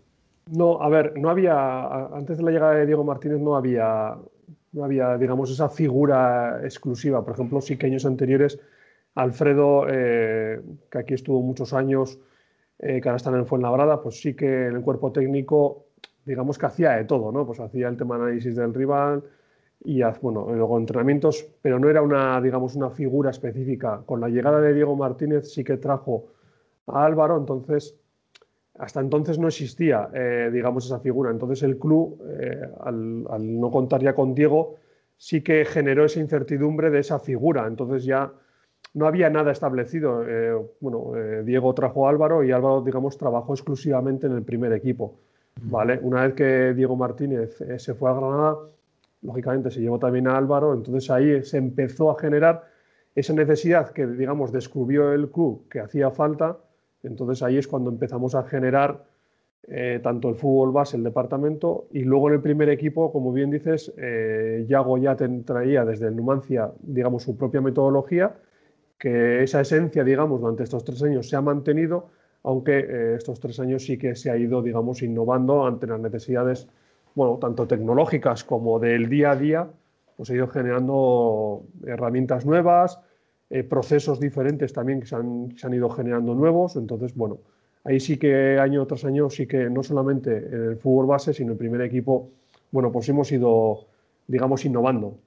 No, 0.51 0.83
a 0.83 0.89
ver, 0.89 1.19
no 1.19 1.31
había, 1.31 2.07
antes 2.07 2.39
de 2.39 2.45
la 2.45 2.51
llegada 2.51 2.75
de 2.75 2.87
Diego 2.87 3.05
Martínez 3.05 3.41
no 3.41 3.57
había, 3.57 4.17
no 4.73 4.85
había, 4.85 5.17
digamos, 5.17 5.51
esa 5.51 5.69
figura 5.69 6.61
exclusiva. 6.63 7.25
Por 7.25 7.35
ejemplo, 7.35 7.61
sí 7.61 7.77
que 7.77 7.87
años 7.87 8.05
anteriores, 8.05 8.59
Alfredo, 9.15 9.87
eh, 9.89 10.61
que 10.91 10.99
aquí 10.99 11.15
estuvo 11.15 11.41
muchos 11.43 11.73
años, 11.73 12.19
que 12.79 13.03
ahora 13.05 13.17
está 13.17 13.29
en 13.31 13.37
el 13.37 13.45
Fuenlabrada, 13.45 14.01
pues 14.01 14.21
sí 14.21 14.35
que 14.35 14.69
en 14.69 14.77
el 14.77 14.83
cuerpo 14.83 15.13
técnico 15.13 15.85
digamos 16.25 16.59
que 16.59 16.67
hacía 16.67 16.93
de 16.93 17.05
todo, 17.05 17.33
¿no? 17.33 17.47
Pues 17.47 17.61
hacía 17.61 17.89
el 17.89 17.97
tema 17.97 18.17
análisis 18.17 18.57
del 18.57 18.75
rival 18.75 19.25
y 19.83 20.03
bueno, 20.21 20.47
luego 20.49 20.79
entrenamientos, 20.79 21.47
pero 21.63 21.79
no 21.79 21.89
era 21.89 22.03
una, 22.03 22.41
digamos, 22.41 22.77
una 22.77 22.91
figura 22.91 23.31
específica. 23.31 24.03
Con 24.05 24.21
la 24.21 24.29
llegada 24.29 24.61
de 24.61 24.75
Diego 24.75 24.95
Martínez 24.95 25.53
sí 25.53 25.65
que 25.65 25.79
trajo 25.79 26.27
a 26.87 27.05
Álvaro, 27.05 27.39
entonces 27.39 27.99
hasta 28.81 29.01
entonces 29.01 29.39
no 29.39 29.49
existía, 29.49 30.09
eh, 30.15 30.51
digamos, 30.53 30.87
esa 30.87 31.01
figura. 31.01 31.31
Entonces 31.31 31.63
el 31.63 31.79
club, 31.79 32.19
eh, 32.41 32.67
al, 32.81 33.61
no 33.61 33.71
contar 33.71 34.03
ya 34.03 34.15
con 34.15 34.35
Diego, 34.35 34.77
sí 35.19 35.43
que 35.43 35.67
generó 35.67 36.07
esa 36.07 36.19
incertidumbre 36.19 36.89
de 36.89 37.01
esa 37.01 37.19
figura. 37.19 37.67
Entonces 37.67 38.05
ya 38.05 38.33
no 38.95 39.07
había 39.07 39.29
nada 39.29 39.53
establecido. 39.53 40.25
Eh, 40.27 40.57
bueno, 40.81 41.13
Diego 41.45 41.75
trajo 41.75 42.07
a 42.07 42.11
Álvaro 42.11 42.43
y 42.43 42.53
Álvaro, 42.53 42.81
digamos, 42.81 43.19
trabajó 43.19 43.53
exclusivamente 43.53 44.27
en 44.27 44.33
el 44.33 44.43
primer 44.43 44.73
equipo. 44.73 45.15
¿vale? 45.65 45.99
Una 46.03 46.23
vez 46.23 46.35
que 46.35 46.73
Diego 46.73 46.97
Martínez 46.97 47.59
se 47.77 47.95
fue 47.95 48.11
a 48.11 48.15
Granada, 48.15 48.57
lógicamente 49.21 49.71
se 49.71 49.81
llevó 49.81 49.99
también 49.99 50.27
a 50.27 50.39
Álvaro, 50.39 50.73
entonces 50.73 51.11
ahí 51.11 51.45
se 51.45 51.59
empezó 51.59 52.11
a 52.11 52.19
generar 52.19 52.65
esa 53.15 53.35
necesidad 53.35 53.91
que, 53.91 54.07
digamos, 54.07 54.53
descubrió 54.53 55.13
el 55.13 55.29
club 55.29 55.69
que 55.69 55.81
hacía 55.81 56.11
falta, 56.11 56.57
entonces 57.03 57.43
ahí 57.43 57.59
es 57.59 57.67
cuando 57.67 57.91
empezamos 57.91 58.35
a 58.35 58.43
generar 58.45 59.05
eh, 59.69 60.01
tanto 60.03 60.29
el 60.29 60.35
fútbol 60.37 60.73
base, 60.73 60.97
el 60.97 61.05
departamento, 61.05 61.87
y 61.93 62.01
luego 62.03 62.29
en 62.29 62.35
el 62.35 62.41
primer 62.41 62.69
equipo, 62.71 63.13
como 63.13 63.33
bien 63.33 63.51
dices, 63.51 63.93
eh, 63.99 64.65
Yago 64.69 64.99
ya 64.99 65.17
traía 65.17 65.85
desde 65.85 66.09
el 66.09 66.17
Numancia, 66.17 66.73
digamos, 66.81 67.23
su 67.23 67.37
propia 67.37 67.61
metodología, 67.61 68.35
que 68.99 69.43
esa 69.43 69.61
esencia, 69.61 70.03
digamos, 70.03 70.41
durante 70.41 70.63
estos 70.65 70.85
tres 70.85 71.03
años 71.03 71.29
se 71.29 71.37
ha 71.37 71.41
mantenido, 71.41 72.09
aunque 72.43 72.79
eh, 72.79 73.15
estos 73.17 73.39
tres 73.39 73.61
años 73.61 73.85
sí 73.85 73.99
que 73.99 74.15
se 74.15 74.31
ha 74.31 74.37
ido, 74.37 74.63
digamos, 74.63 75.03
innovando 75.03 75.67
ante 75.67 75.87
las 75.87 76.01
necesidades, 76.01 76.69
bueno, 77.15 77.39
tanto 77.39 77.67
tecnológicas 77.67 78.45
como 78.45 78.79
del 78.79 79.09
día 79.09 79.33
a 79.33 79.37
día, 79.37 79.69
pues 80.17 80.31
ha 80.31 80.35
ido 80.35 80.49
generando 80.49 81.63
herramientas 81.87 82.45
nuevas, 82.47 83.01
eh, 83.51 83.63
procesos 83.65 84.21
diferentes 84.21 84.73
también 84.73 85.01
que 85.01 85.07
se 85.07 85.17
han, 85.17 85.55
se 85.57 85.67
han, 85.67 85.75
ido 85.75 85.91
generando 85.91 86.35
nuevos, 86.35 86.77
entonces, 86.77 87.15
bueno, 87.15 87.39
ahí 87.85 88.01
sí 88.01 88.17
que 88.17 88.59
año 88.59 88.87
tras 88.87 89.05
año, 89.05 89.29
sí 89.29 89.47
que 89.47 89.69
no 89.69 89.83
solamente 89.83 90.37
en 90.37 90.71
el 90.71 90.77
fútbol 90.77 91.07
base, 91.07 91.35
sino 91.35 91.49
en 91.49 91.53
el 91.53 91.59
primer 91.59 91.81
equipo, 91.83 92.31
bueno, 92.71 92.93
pues 92.93 93.09
hemos 93.09 93.31
ido, 93.33 93.87
digamos, 94.27 94.65
innovando. 94.65 95.19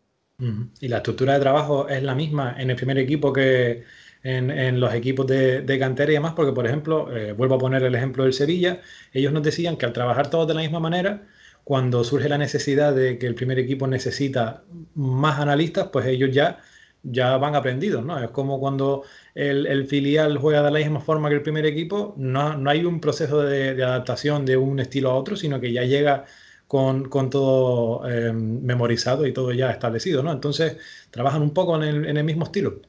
¿Y 0.82 0.88
la 0.88 0.98
estructura 0.98 1.34
de 1.34 1.40
trabajo 1.40 1.88
es 1.88 2.02
la 2.04 2.16
misma 2.16 2.56
en 2.58 2.70
el 2.70 2.76
primer 2.76 2.98
equipo 2.98 3.32
que, 3.32 3.84
en, 4.24 4.80
los 4.80 4.94
equipos 4.94 5.28
de, 5.28 5.78
cantera 5.80 6.12
y 6.12 6.16
demás, 6.16 6.34
porque 6.34 6.54
por 6.54 6.66
ejemplo, 6.66 7.16
eh, 7.16 7.34
vuelvo 7.34 7.56
a 7.56 7.60
poner 7.60 7.84
el 7.84 7.94
ejemplo 7.94 8.24
del 8.24 8.34
Sevilla, 8.34 8.80
ellos 9.12 9.34
nos 9.34 9.44
decían 9.44 9.78
que 9.78 9.86
al 9.86 9.94
trabajar 9.94 10.30
todos 10.30 10.48
de 10.48 10.54
la 10.54 10.62
misma 10.62 10.80
manera, 10.80 11.24
cuando 11.64 12.04
surge 12.04 12.30
la 12.30 12.38
necesidad 12.38 12.94
de 12.94 13.18
que 13.18 13.28
el 13.28 13.36
primer 13.36 13.60
equipo 13.60 13.88
necesita 13.88 14.64
más 14.96 15.40
analistas, 15.40 15.90
pues 15.92 16.06
ellos 16.06 16.32
ya, 16.32 16.60
ya 17.04 17.38
van 17.38 17.56
aprendidos, 17.56 18.06
¿no? 18.06 18.18
Es 18.24 18.30
como 18.32 18.60
cuando 18.60 19.04
el, 19.36 19.86
filial 19.88 20.38
juega 20.38 20.64
de 20.64 20.72
la 20.72 20.80
misma 20.80 21.00
forma 21.00 21.30
que 21.30 21.36
el 21.36 21.42
primer 21.42 21.66
equipo, 21.66 22.14
no, 22.18 22.58
no 22.58 22.70
hay 22.70 22.86
un 22.86 23.00
proceso 23.00 23.42
de, 23.42 23.84
adaptación 23.84 24.46
de 24.46 24.58
un 24.58 24.80
estilo 24.80 25.12
a 25.12 25.16
otro, 25.16 25.36
sino 25.36 25.60
que 25.60 25.72
ya 25.72 25.84
llega 25.84 26.26
con, 26.68 27.10
todo 27.30 28.10
eh, 28.10 28.34
memorizado 28.34 29.28
y 29.28 29.34
todo 29.34 29.52
ya 29.52 29.72
establecido, 29.72 30.24
¿no? 30.24 30.32
Entonces, 30.32 30.78
trabajan 31.12 31.42
un 31.42 31.54
poco 31.54 31.82
en 31.84 32.18
el 32.18 32.24
mismo 32.24 32.46
estilo. 32.46 32.82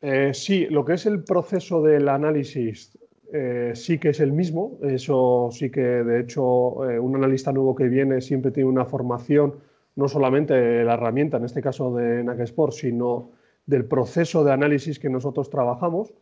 Eh, 0.00 0.32
sí, 0.34 0.66
lo 0.70 0.84
que 0.84 0.94
es 0.94 1.06
el 1.06 1.24
proceso 1.24 1.82
del 1.82 2.08
análisis 2.08 2.96
eh, 3.32 3.72
sí 3.74 3.98
que 3.98 4.10
es 4.10 4.20
el 4.20 4.32
mismo. 4.32 4.78
Eso 4.82 5.48
sí 5.50 5.70
que, 5.70 5.80
de 5.80 6.20
hecho, 6.20 6.88
eh, 6.88 6.98
un 6.98 7.16
analista 7.16 7.52
nuevo 7.52 7.74
que 7.74 7.88
viene 7.88 8.20
siempre 8.20 8.50
tiene 8.50 8.68
una 8.68 8.84
formación, 8.84 9.56
no 9.96 10.08
solamente 10.08 10.84
la 10.84 10.94
herramienta, 10.94 11.38
en 11.38 11.44
este 11.44 11.60
caso 11.60 11.94
de 11.94 12.22
NAC 12.22 12.40
Sport, 12.40 12.72
sino 12.72 13.32
del 13.66 13.84
proceso 13.84 14.44
de 14.44 14.52
análisis 14.52 14.98
que 14.98 15.10
nosotros 15.10 15.50
trabajamos. 15.50 16.14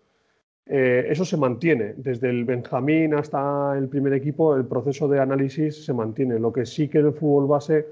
eso 0.67 1.25
se 1.25 1.37
mantiene. 1.37 1.95
Desde 1.97 2.31
el 2.31 2.45
Benjamín 2.45 3.15
hasta 3.15 3.77
el 3.77 3.89
primer 3.89 4.15
equipo, 4.15 4.57
el 4.57 4.65
proceso 4.65 5.09
de 5.09 5.21
análisis 5.21 5.85
se 5.85 5.93
mantiene. 5.93 6.39
Lo 6.39 6.53
que 6.53 6.65
sí 6.65 6.89
que 6.89 6.99
en 6.99 7.07
el 7.07 7.13
fútbol 7.13 7.47
base 7.47 7.87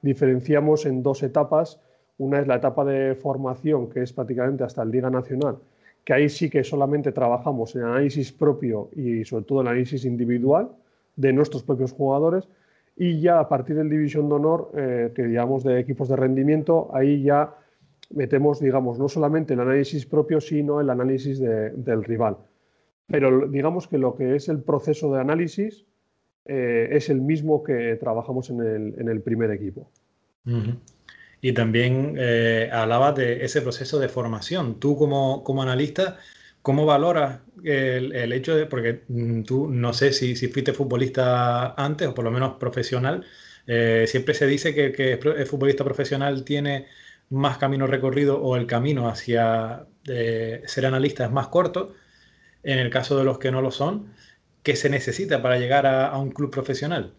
diferenciamos 0.00 0.86
en 0.86 1.02
dos 1.02 1.22
etapas 1.22 1.78
una 2.18 2.40
es 2.40 2.46
la 2.46 2.56
etapa 2.56 2.84
de 2.84 3.14
formación, 3.14 3.88
que 3.88 4.02
es 4.02 4.12
prácticamente 4.12 4.64
hasta 4.64 4.82
el 4.82 4.90
Liga 4.90 5.10
Nacional, 5.10 5.58
que 6.04 6.14
ahí 6.14 6.28
sí 6.28 6.48
que 6.48 6.64
solamente 6.64 7.12
trabajamos 7.12 7.74
en 7.76 7.82
análisis 7.82 8.32
propio 8.32 8.88
y 8.96 9.24
sobre 9.24 9.44
todo 9.44 9.60
el 9.60 9.68
análisis 9.68 10.04
individual 10.04 10.70
de 11.16 11.32
nuestros 11.32 11.62
propios 11.62 11.92
jugadores. 11.92 12.48
Y 12.96 13.20
ya 13.20 13.40
a 13.40 13.48
partir 13.48 13.76
del 13.76 13.90
División 13.90 14.28
de 14.28 14.34
Honor, 14.34 14.70
eh, 14.74 15.12
que 15.14 15.22
digamos 15.24 15.62
de 15.62 15.78
equipos 15.78 16.08
de 16.08 16.16
rendimiento, 16.16 16.90
ahí 16.94 17.22
ya 17.22 17.54
metemos, 18.10 18.60
digamos, 18.60 18.98
no 18.98 19.08
solamente 19.08 19.54
el 19.54 19.60
análisis 19.60 20.06
propio, 20.06 20.40
sino 20.40 20.80
el 20.80 20.88
análisis 20.88 21.38
del 21.38 22.04
rival. 22.04 22.38
Pero 23.08 23.48
digamos 23.48 23.86
que 23.86 23.98
lo 23.98 24.16
que 24.16 24.36
es 24.36 24.48
el 24.48 24.62
proceso 24.62 25.12
de 25.12 25.20
análisis 25.20 25.84
eh, 26.44 26.88
es 26.92 27.08
el 27.08 27.20
mismo 27.20 27.62
que 27.62 27.96
trabajamos 27.96 28.50
en 28.50 28.60
el, 29.08 29.20
primer 29.20 29.50
equipo. 29.50 29.90
Y 31.40 31.52
también 31.52 32.14
eh, 32.18 32.70
hablabas 32.72 33.16
de 33.16 33.44
ese 33.44 33.62
proceso 33.62 33.98
de 33.98 34.08
formación. 34.08 34.78
Tú 34.80 34.96
como, 34.96 35.42
como 35.44 35.62
analista, 35.62 36.16
¿cómo 36.66 36.84
valoras 36.84 37.42
el, 37.62 38.32
hecho 38.32 38.56
de, 38.56 38.66
porque 38.66 39.04
mm, 39.06 39.42
tú 39.44 39.68
no 39.70 39.92
sé 39.92 40.12
si, 40.12 40.34
si, 40.34 40.48
fuiste 40.48 40.72
futbolista 40.72 41.74
antes 41.74 42.08
o 42.08 42.14
por 42.14 42.24
lo 42.24 42.32
menos 42.32 42.56
profesional, 42.56 43.24
eh, 43.68 44.06
siempre 44.08 44.34
se 44.34 44.48
dice 44.48 44.74
que, 44.74 44.90
que, 44.90 45.12
el 45.12 45.46
futbolista 45.46 45.84
profesional 45.84 46.44
tiene 46.44 46.86
más 47.30 47.58
camino 47.58 47.86
recorrido 47.86 48.42
o 48.42 48.56
el 48.56 48.66
camino 48.66 49.08
hacia 49.08 49.86
ser 50.04 50.86
analista 50.86 51.26
es 51.26 51.30
más 51.30 51.46
corto. 51.48 51.94
En 52.64 52.80
el 52.80 52.90
caso 52.90 53.16
de 53.16 53.24
los 53.24 53.38
que 53.38 53.52
no 53.52 53.62
lo 53.62 53.70
son, 53.70 54.12
¿qué 54.64 54.74
se 54.74 54.90
necesita 54.90 55.42
para 55.42 55.58
llegar 55.58 55.86
a, 55.86 56.18
un 56.18 56.30
club 56.32 56.50
profesional? 56.50 57.14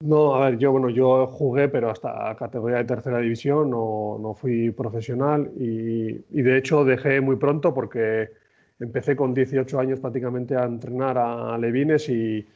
No, 0.00 0.34
a 0.34 0.50
ver, 0.50 0.58
yo 0.58 0.72
bueno, 0.72 0.90
yo 0.90 1.28
jugué, 1.28 1.68
pero 1.68 1.88
hasta 1.88 2.34
categoría 2.36 2.78
de 2.78 2.84
tercera 2.84 3.20
división, 3.20 3.70
no, 3.70 4.18
no 4.20 4.34
fui 4.34 4.72
profesional 4.72 5.52
y, 5.56 6.42
de 6.42 6.58
hecho 6.58 6.84
dejé 6.84 7.20
muy 7.20 7.36
pronto 7.36 7.72
porque 7.72 8.44
empecé 8.80 9.16
con 9.16 9.34
18 9.34 9.78
años 9.78 10.00
prácticamente 10.00 10.56
a 10.56 10.64
entrenar 10.64 11.18
a 11.18 11.56
Levines 11.58 12.08
y, 12.08 12.46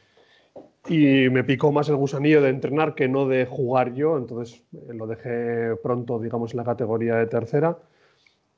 y 0.87 1.29
me 1.29 1.43
picó 1.43 1.71
más 1.71 1.89
el 1.89 1.95
gusanillo 1.95 2.41
de 2.41 2.49
entrenar 2.49 2.95
que 2.95 3.07
no 3.07 3.27
de 3.27 3.45
jugar 3.45 3.93
yo, 3.93 4.17
entonces 4.17 4.63
eh, 4.73 4.93
lo 4.93 5.05
dejé 5.05 5.75
pronto, 5.81 6.19
digamos, 6.19 6.53
en 6.53 6.57
la 6.57 6.63
categoría 6.63 7.15
de 7.15 7.27
tercera. 7.27 7.77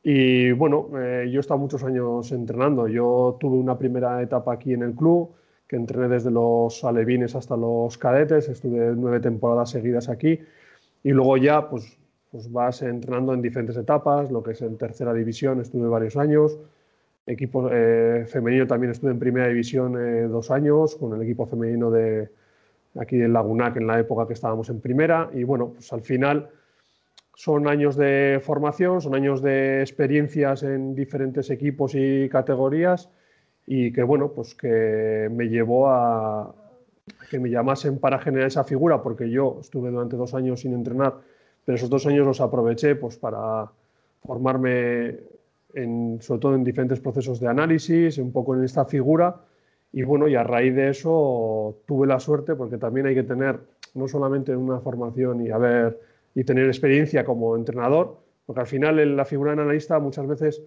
Y 0.02 0.52
bueno, 0.52 0.90
eh, 0.98 1.30
yo 1.32 1.40
he 1.40 1.42
estado 1.42 1.60
muchos 1.60 1.84
años 1.84 2.32
entrenando. 2.32 2.88
Yo 2.88 3.38
tuve 3.40 3.58
una 3.58 3.78
primera 3.78 4.22
etapa 4.22 4.54
aquí 4.54 4.74
en 4.74 4.84
el 4.84 4.96
club, 4.96 5.34
que 5.68 5.78
entrené 5.78 6.08
desde 6.10 6.32
los 6.32 6.84
alevines 6.84 7.36
hasta 7.36 7.56
los 7.58 7.98
cadetes, 7.98 8.50
estuve 8.50 8.94
nueve 8.96 9.20
temporadas 9.22 9.70
seguidas 9.72 10.10
aquí. 10.10 10.40
Y 11.04 11.12
luego 11.12 11.38
ya 11.38 11.70
pues, 11.70 11.98
pues 12.32 12.52
vas 12.52 12.82
entrenando 12.82 13.34
en 13.34 13.42
diferentes 13.42 13.78
etapas, 13.78 14.32
lo 14.32 14.44
que 14.44 14.52
es 14.52 14.62
en 14.62 14.78
tercera 14.78 15.14
división. 15.14 15.62
Estuve 15.62 15.88
varios 15.88 16.18
años, 16.18 16.58
equipo 17.26 17.70
eh, 17.72 18.26
femenino 18.28 18.68
también 18.68 18.92
estuve 18.92 19.12
en 19.12 19.20
primera 19.20 19.48
división 19.48 19.96
eh, 19.98 20.24
dos 20.24 20.52
años 20.52 20.96
con 20.96 21.14
el 21.14 21.22
equipo 21.22 21.46
femenino 21.46 21.90
de 21.90 22.30
aquí 23.00 23.16
en 23.16 23.34
Lagunac 23.34 23.78
en 23.78 23.88
la 23.88 24.00
época 24.00 24.28
que 24.28 24.34
estábamos 24.34 24.70
en 24.70 24.82
primera. 24.82 25.30
Y 25.34 25.44
bueno, 25.44 25.74
pues 25.74 25.92
al 25.94 26.02
final 26.02 26.50
son 27.36 27.68
años 27.68 27.96
de 27.96 28.40
formación, 28.44 29.02
son 29.02 29.16
años 29.16 29.42
de 29.42 29.82
experiencias 29.82 30.64
en 30.64 30.96
diferentes 30.96 31.50
equipos 31.50 31.94
y 31.96 32.30
categorías 32.30 33.10
y 33.66 33.92
que 33.92 34.04
bueno, 34.04 34.32
pues 34.34 34.54
que 34.54 35.30
me 35.32 35.48
llevó 35.48 35.90
a 35.90 36.54
que 37.30 37.40
me 37.40 37.50
llamasen 37.50 38.00
para 38.00 38.20
generar 38.20 38.48
esa 38.48 38.64
figura, 38.64 39.02
porque 39.02 39.30
yo 39.30 39.58
estuve 39.60 39.90
durante 39.92 40.16
dos 40.16 40.34
años 40.34 40.62
sin 40.62 40.74
entrenar, 40.74 41.16
pero 41.66 41.76
esos 41.76 41.90
dos 41.90 42.06
años 42.06 42.26
los 42.26 42.40
aproveché 42.40 42.96
pues 42.96 43.18
para 43.18 43.70
formarme 44.26 45.20
en, 45.74 46.20
sobre 46.22 46.40
todo 46.40 46.56
en 46.56 46.64
diferentes 46.64 47.00
procesos 47.00 47.40
de 47.40 47.48
análisis, 47.48 48.18
un 48.18 48.32
poco 48.32 48.56
en 48.56 48.64
esta 48.64 48.86
figura, 48.86 49.42
y 49.92 50.04
bueno, 50.04 50.28
y 50.28 50.36
a 50.36 50.44
raíz 50.44 50.76
de 50.76 50.90
eso 50.90 51.78
tuve 51.86 52.08
la 52.08 52.20
suerte, 52.20 52.56
porque 52.56 52.78
también 52.78 53.06
hay 53.08 53.16
que 53.16 53.24
tener 53.24 53.60
no 53.94 54.08
solamente 54.08 54.56
una 54.56 54.80
formación 54.80 55.46
y 55.46 55.52
haber 55.52 56.00
y 56.36 56.44
tener 56.44 56.66
experiencia 56.66 57.24
como 57.24 57.56
entrenador, 57.56 58.18
porque 58.46 58.62
al 58.62 58.68
final 58.68 59.00
en 59.00 59.16
la 59.16 59.26
figura 59.26 59.54
de 59.54 59.62
analista 59.62 60.00
muchas 60.00 60.28
veces 60.28 60.64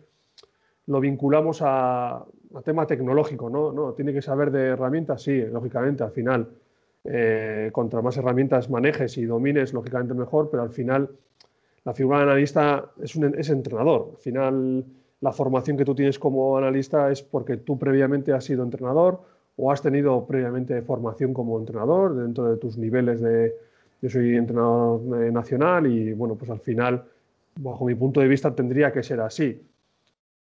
lo 0.86 1.00
vinculamos 1.00 1.60
a, 1.62 2.24
tema 2.64 2.86
tecnológico, 2.86 3.50
¿no? 3.50 3.72
¿no? 3.72 3.92
Tiene 3.92 4.12
que 4.12 4.22
saber 4.22 4.50
de 4.50 4.68
herramientas, 4.68 5.22
sí, 5.22 5.42
lógicamente, 5.42 6.04
al 6.04 6.12
final, 6.12 6.48
eh, 7.04 7.70
contra 7.72 8.00
más 8.00 8.16
herramientas 8.16 8.70
manejes 8.70 9.18
y 9.18 9.24
domines, 9.24 9.74
lógicamente 9.74 10.14
mejor, 10.14 10.48
pero 10.50 10.62
al 10.62 10.70
final 10.70 11.10
la 11.86 11.94
figura 11.94 12.18
de 12.18 12.24
analista 12.24 12.90
es, 13.00 13.48
entrenador. 13.48 14.10
Al 14.16 14.18
final, 14.18 14.84
la 15.20 15.32
formación 15.32 15.76
que 15.76 15.84
tú 15.84 15.94
tienes 15.94 16.18
como 16.18 16.58
analista 16.58 17.12
es 17.12 17.22
porque 17.22 17.58
tú 17.58 17.78
previamente 17.78 18.32
has 18.32 18.44
sido 18.44 18.64
entrenador 18.64 19.20
o 19.56 19.70
has 19.70 19.80
tenido 19.80 20.26
previamente 20.26 20.82
formación 20.82 21.32
como 21.32 21.56
entrenador 21.60 22.16
dentro 22.16 22.50
de 22.50 22.56
tus 22.56 22.76
niveles 22.76 23.20
de... 23.20 23.54
Yo 24.02 24.10
soy 24.10 24.34
entrenador 24.34 25.22
eh, 25.22 25.30
nacional 25.30 25.86
y, 25.86 26.12
bueno, 26.12 26.34
pues 26.34 26.50
al 26.50 26.58
final, 26.58 27.04
bajo 27.60 27.84
mi 27.84 27.94
punto 27.94 28.20
de 28.20 28.26
vista, 28.26 28.52
tendría 28.52 28.92
que 28.92 29.04
ser 29.04 29.20
así. 29.20 29.62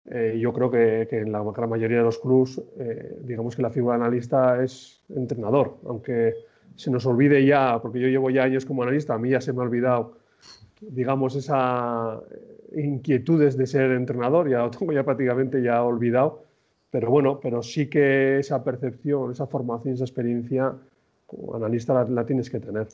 Eh, 0.09 0.37
yo 0.39 0.53
creo 0.53 0.71
que, 0.71 1.05
en 1.11 1.33
la 1.33 1.43
gran 1.43 1.69
mayoría 1.69 1.97
de 1.97 2.03
los 2.03 2.17
clubs, 2.17 2.61
eh, 2.79 3.19
digamos 3.23 3.57
que 3.57 3.61
la 3.61 3.71
figura 3.71 3.97
de 3.97 4.03
analista 4.03 4.63
es 4.63 5.01
entrenador, 5.13 5.79
aunque 5.85 6.33
se 6.77 6.89
nos 6.89 7.05
olvide 7.05 7.45
ya, 7.45 7.77
porque 7.81 7.99
yo 7.99 8.07
llevo 8.07 8.29
ya 8.29 8.43
años 8.43 8.65
como 8.65 8.83
analista, 8.83 9.15
a 9.15 9.17
mí 9.17 9.31
ya 9.31 9.41
se 9.41 9.51
me 9.51 9.59
ha 9.59 9.63
olvidado, 9.63 10.23
digamos, 10.89 11.35
esas 11.35 12.19
inquietudes 12.75 13.57
de 13.57 13.67
ser 13.67 13.91
entrenador, 13.91 14.49
ya 14.49 14.59
lo 14.59 14.71
tengo 14.71 14.91
ya 14.91 15.03
prácticamente 15.03 15.61
ya 15.61 15.83
olvidado, 15.83 16.43
pero 16.91 17.09
bueno, 17.09 17.39
pero 17.41 17.61
sí 17.61 17.87
que 17.87 18.39
esa 18.39 18.63
percepción, 18.63 19.31
esa 19.31 19.47
formación, 19.47 19.93
esa 19.93 20.03
experiencia, 20.03 20.73
como 21.25 21.55
analista 21.55 22.05
la 22.05 22.25
tienes 22.25 22.49
que 22.49 22.59
tener. 22.59 22.87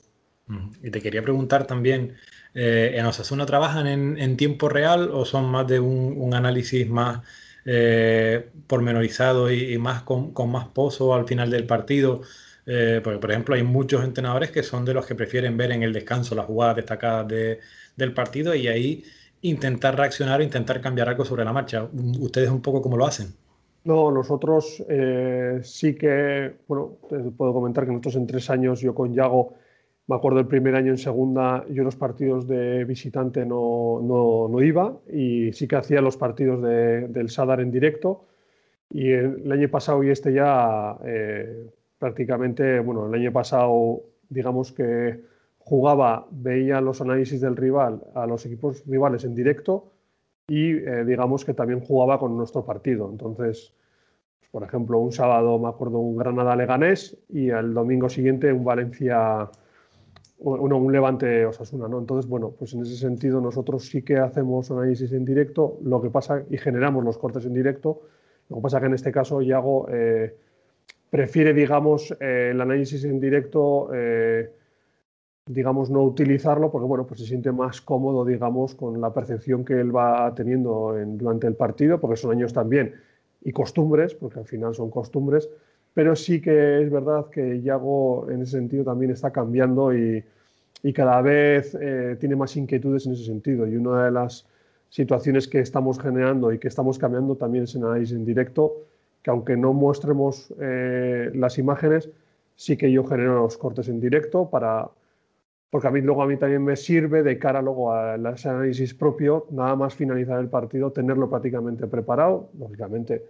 Y 0.84 0.92
te 0.92 1.02
quería 1.02 1.22
preguntar 1.22 1.66
también, 1.66 2.16
eh, 2.54 2.94
¿en 2.96 3.06
Osasuna 3.06 3.46
trabajan 3.46 3.88
en, 3.88 4.38
tiempo 4.38 4.70
real 4.70 5.10
o 5.12 5.26
son 5.26 5.50
más 5.50 5.68
de 5.68 5.80
un, 5.80 6.34
análisis 6.34 6.90
más 6.90 7.22
eh, 7.66 8.50
pormenorizado 8.68 9.52
y, 9.52 9.78
más 9.78 10.04
con, 10.04 10.34
más 10.52 10.68
pozo 10.70 11.14
al 11.14 11.26
final 11.28 11.50
del 11.50 11.66
partido? 11.66 12.22
Eh, 12.66 13.02
porque, 13.04 13.20
por 13.20 13.32
ejemplo, 13.32 13.56
hay 13.56 13.64
muchos 13.64 14.04
entrenadores 14.04 14.52
que 14.52 14.64
son 14.64 14.86
de 14.86 14.94
los 14.94 15.06
que 15.06 15.16
prefieren 15.16 15.58
ver 15.58 15.72
en 15.72 15.84
el 15.84 15.94
descanso 15.94 16.36
las 16.36 16.46
jugadas 16.46 16.76
destacadas 16.76 17.28
del 17.96 18.14
partido 18.14 18.56
y 18.56 18.68
ahí 18.68 19.04
intentar 19.42 19.98
reaccionar 19.98 20.40
o 20.40 20.44
intentar 20.44 20.82
cambiar 20.82 21.10
algo 21.10 21.26
sobre 21.26 21.44
la 21.44 21.54
marcha. 21.54 21.88
¿Ustedes 22.20 22.50
un 22.50 22.62
poco 22.62 22.82
cómo 22.82 22.98
lo 22.98 23.06
hacen? 23.06 23.28
No, 23.84 24.12
nosotros 24.12 24.84
sí 25.64 25.96
que, 25.96 26.54
bueno, 26.68 26.98
puedo 27.36 27.54
comentar 27.54 27.86
que 27.86 27.92
nosotros 27.92 28.16
en 28.16 28.28
tres 28.28 28.50
años 28.52 28.80
yo 28.80 28.94
con 28.94 29.14
Yago 29.14 29.56
me 30.12 30.18
acuerdo 30.18 30.42
el 30.42 30.48
primer 30.48 30.76
año 30.76 30.92
en 30.92 30.98
segunda, 30.98 31.66
yo 31.70 31.84
los 31.84 31.96
partidos 31.96 32.46
de 32.46 32.84
visitante 32.84 33.46
no, 33.46 34.02
no, 34.02 34.62
iba 34.62 34.98
y 35.10 35.54
sí 35.54 35.70
que 35.70 35.78
hacía 35.78 36.02
los 36.02 36.18
partidos 36.18 36.62
del 36.62 37.30
Sadar 37.30 37.62
en 37.62 37.72
directo. 37.72 38.26
Y 38.90 39.10
el, 39.12 39.50
año 39.50 39.70
pasado 39.70 40.04
y 40.04 40.10
este 40.10 40.34
ya 40.34 40.98
eh, 41.06 41.66
prácticamente, 41.98 42.82
bueno, 42.82 43.08
el 43.08 43.14
año 43.14 43.32
pasado 43.32 44.02
digamos 44.28 44.74
que 44.74 45.22
jugaba, 45.72 46.28
veía 46.32 46.82
los 46.82 47.00
análisis 47.00 47.40
del 47.40 47.56
rival 47.56 48.04
a 48.14 48.28
los 48.28 48.46
equipos 48.46 48.84
rivales 48.86 49.24
en 49.24 49.34
directo 49.34 49.94
y 50.50 50.74
eh, 50.74 51.06
digamos 51.06 51.46
que 51.46 51.54
también 51.54 51.80
jugaba 51.80 52.20
con 52.20 52.36
nuestro 52.36 52.66
partido. 52.66 53.10
Entonces, 53.10 53.74
por 54.52 54.64
ejemplo, 54.64 55.00
un 55.00 55.14
sábado 55.14 55.58
me 55.60 55.70
acuerdo 55.70 56.00
un 56.00 56.18
Granada-Leganés 56.18 57.18
y 57.30 57.52
el 57.52 57.74
domingo 57.74 58.10
siguiente 58.10 58.52
un 58.52 58.66
Valencia 58.66 59.50
bueno, 60.40 60.76
un 60.76 60.92
levante 60.92 61.46
Osasuna, 61.46 61.88
¿no? 61.88 62.00
Entonces, 62.00 62.30
bueno, 62.30 62.54
pues 62.60 62.74
en 62.74 62.82
ese 62.82 62.98
sentido 62.98 63.40
nosotros 63.40 63.86
sí 63.86 64.02
que 64.02 64.18
hacemos 64.18 64.72
análisis 64.72 65.14
en 65.14 65.24
directo, 65.24 65.78
lo 65.86 66.02
que 66.02 66.10
pasa, 66.10 66.44
y 66.50 66.58
generamos 66.58 67.06
los 67.06 67.18
cortes 67.18 67.46
en 67.46 67.54
directo, 67.54 68.02
lo 68.50 68.58
que 68.58 68.62
pasa 68.62 68.82
que 68.82 68.88
en 68.88 68.96
este 68.96 69.14
caso 69.14 69.42
Iago 69.42 69.88
eh, 69.90 70.36
prefiere, 71.10 71.54
digamos, 71.54 72.14
eh, 72.20 72.50
el 72.52 72.60
análisis 72.60 73.06
en 73.06 73.22
directo, 73.22 73.90
eh, 73.94 74.52
digamos, 75.46 75.90
no 75.90 76.04
utilizarlo 76.04 76.72
porque, 76.72 76.88
bueno, 76.88 77.06
pues 77.06 77.20
se 77.20 77.26
siente 77.26 77.52
más 77.52 77.82
cómodo, 77.82 78.26
digamos, 78.26 78.76
con 78.76 79.00
la 79.02 79.14
percepción 79.14 79.66
que 79.66 79.80
él 79.80 79.96
va 79.96 80.34
teniendo 80.36 80.96
durante 81.06 81.48
el 81.48 81.56
partido, 81.56 82.00
porque 82.00 82.18
son 82.18 82.32
años 82.32 82.54
también, 82.54 82.94
y 83.44 83.52
costumbres, 83.52 84.14
porque 84.14 84.40
al 84.40 84.46
final 84.46 84.76
son 84.76 84.90
costumbres, 84.92 85.50
pero 85.94 86.16
sí 86.16 86.42
que 86.42 86.84
es 86.84 86.92
verdad 86.92 87.28
que 87.30 87.62
Yago 87.62 88.30
en 88.30 88.42
ese 88.44 88.52
sentido 88.52 88.84
también 88.84 89.12
está 89.12 89.32
cambiando 89.32 89.94
y, 89.94 90.24
cada 90.96 91.22
vez 91.22 91.78
eh, 91.80 92.18
tiene 92.20 92.36
más 92.36 92.56
inquietudes 92.58 93.06
en 93.06 93.14
ese 93.14 93.26
sentido. 93.26 93.68
Y 93.68 93.76
una 93.76 94.06
de 94.06 94.12
las 94.12 94.48
situaciones 94.90 95.48
que 95.48 95.60
estamos 95.60 96.00
generando 96.00 96.52
y 96.52 96.58
que 96.58 96.68
estamos 96.68 96.98
cambiando 96.98 97.36
también 97.36 97.66
es 97.66 97.76
en 97.76 97.84
análisis 97.84 98.16
en 98.16 98.26
directo, 98.26 98.74
que 99.22 99.30
aunque 99.30 99.56
no 99.58 99.74
muestremos 99.74 100.52
eh, 100.60 101.30
las 101.36 101.60
imágenes, 101.60 102.10
sí 102.56 102.78
que 102.78 102.92
yo 102.92 103.04
genero 103.04 103.44
los 103.44 103.58
cortes 103.58 103.90
en 103.90 104.00
directo 104.00 104.50
para 104.50 104.90
porque 105.72 105.88
a 105.88 105.92
mí 105.92 106.02
luego 106.02 106.22
a 106.22 106.28
mí 106.28 106.38
también 106.38 106.64
me 106.64 106.76
sirve 106.76 107.24
de 107.24 107.40
cara 107.40 107.62
luego 107.62 107.94
a 107.94 108.14
análisis 108.14 108.94
propio, 108.94 109.48
nada 109.52 109.76
más 109.76 109.96
finalizar 109.96 110.40
el 110.40 110.50
partido, 110.50 110.92
tenerlo 110.92 111.30
prácticamente 111.30 111.88
preparado, 111.88 112.52
lógicamente 112.60 113.26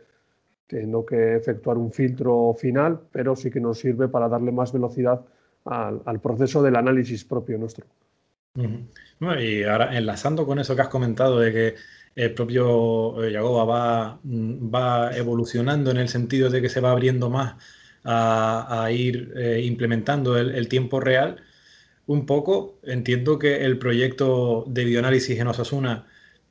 teniendo 0.67 1.05
que 1.05 1.35
efectuar 1.35 1.77
un 1.77 1.91
filtro 1.91 2.55
final, 2.57 2.99
pero 3.11 3.35
sí 3.35 3.51
que 3.51 3.59
nos 3.59 3.77
sirve 3.77 4.07
para 4.07 4.27
darle 4.27 4.51
más 4.51 4.73
velocidad 4.73 5.21
al, 5.65 6.19
proceso 6.19 6.63
del 6.63 6.77
análisis 6.77 7.23
propio 7.23 7.57
nuestro. 7.57 7.85
y 8.55 9.63
ahora 9.63 9.95
enlazando 9.95 10.45
con 10.45 10.59
eso 10.59 10.75
que 10.75 10.81
has 10.81 10.87
comentado 10.87 11.39
de 11.39 11.51
que 11.51 11.75
el 12.15 12.33
propio 12.33 13.23
eh, 13.23 13.31
Yagoba 13.31 13.65
va, 13.65 14.19
mm, 14.23 14.73
va 14.73 15.15
evolucionando 15.15 15.91
en 15.91 15.97
el 15.97 16.09
sentido 16.09 16.49
de 16.49 16.61
que 16.61 16.69
se 16.69 16.81
va 16.81 16.91
abriendo 16.91 17.29
más 17.29 17.55
a, 18.03 18.89
ir 18.91 19.31
eh, 19.35 19.61
implementando 19.63 20.37
el, 20.37 20.67
tiempo 20.67 20.99
real, 20.99 21.37
un 22.07 22.25
poco 22.25 22.79
entiendo 22.83 23.39
que 23.39 23.65
el 23.65 23.77
proyecto 23.79 24.65
de 24.67 24.85
bioanálisis 24.85 25.39
en 25.39 25.47
Osasuna 25.47 26.07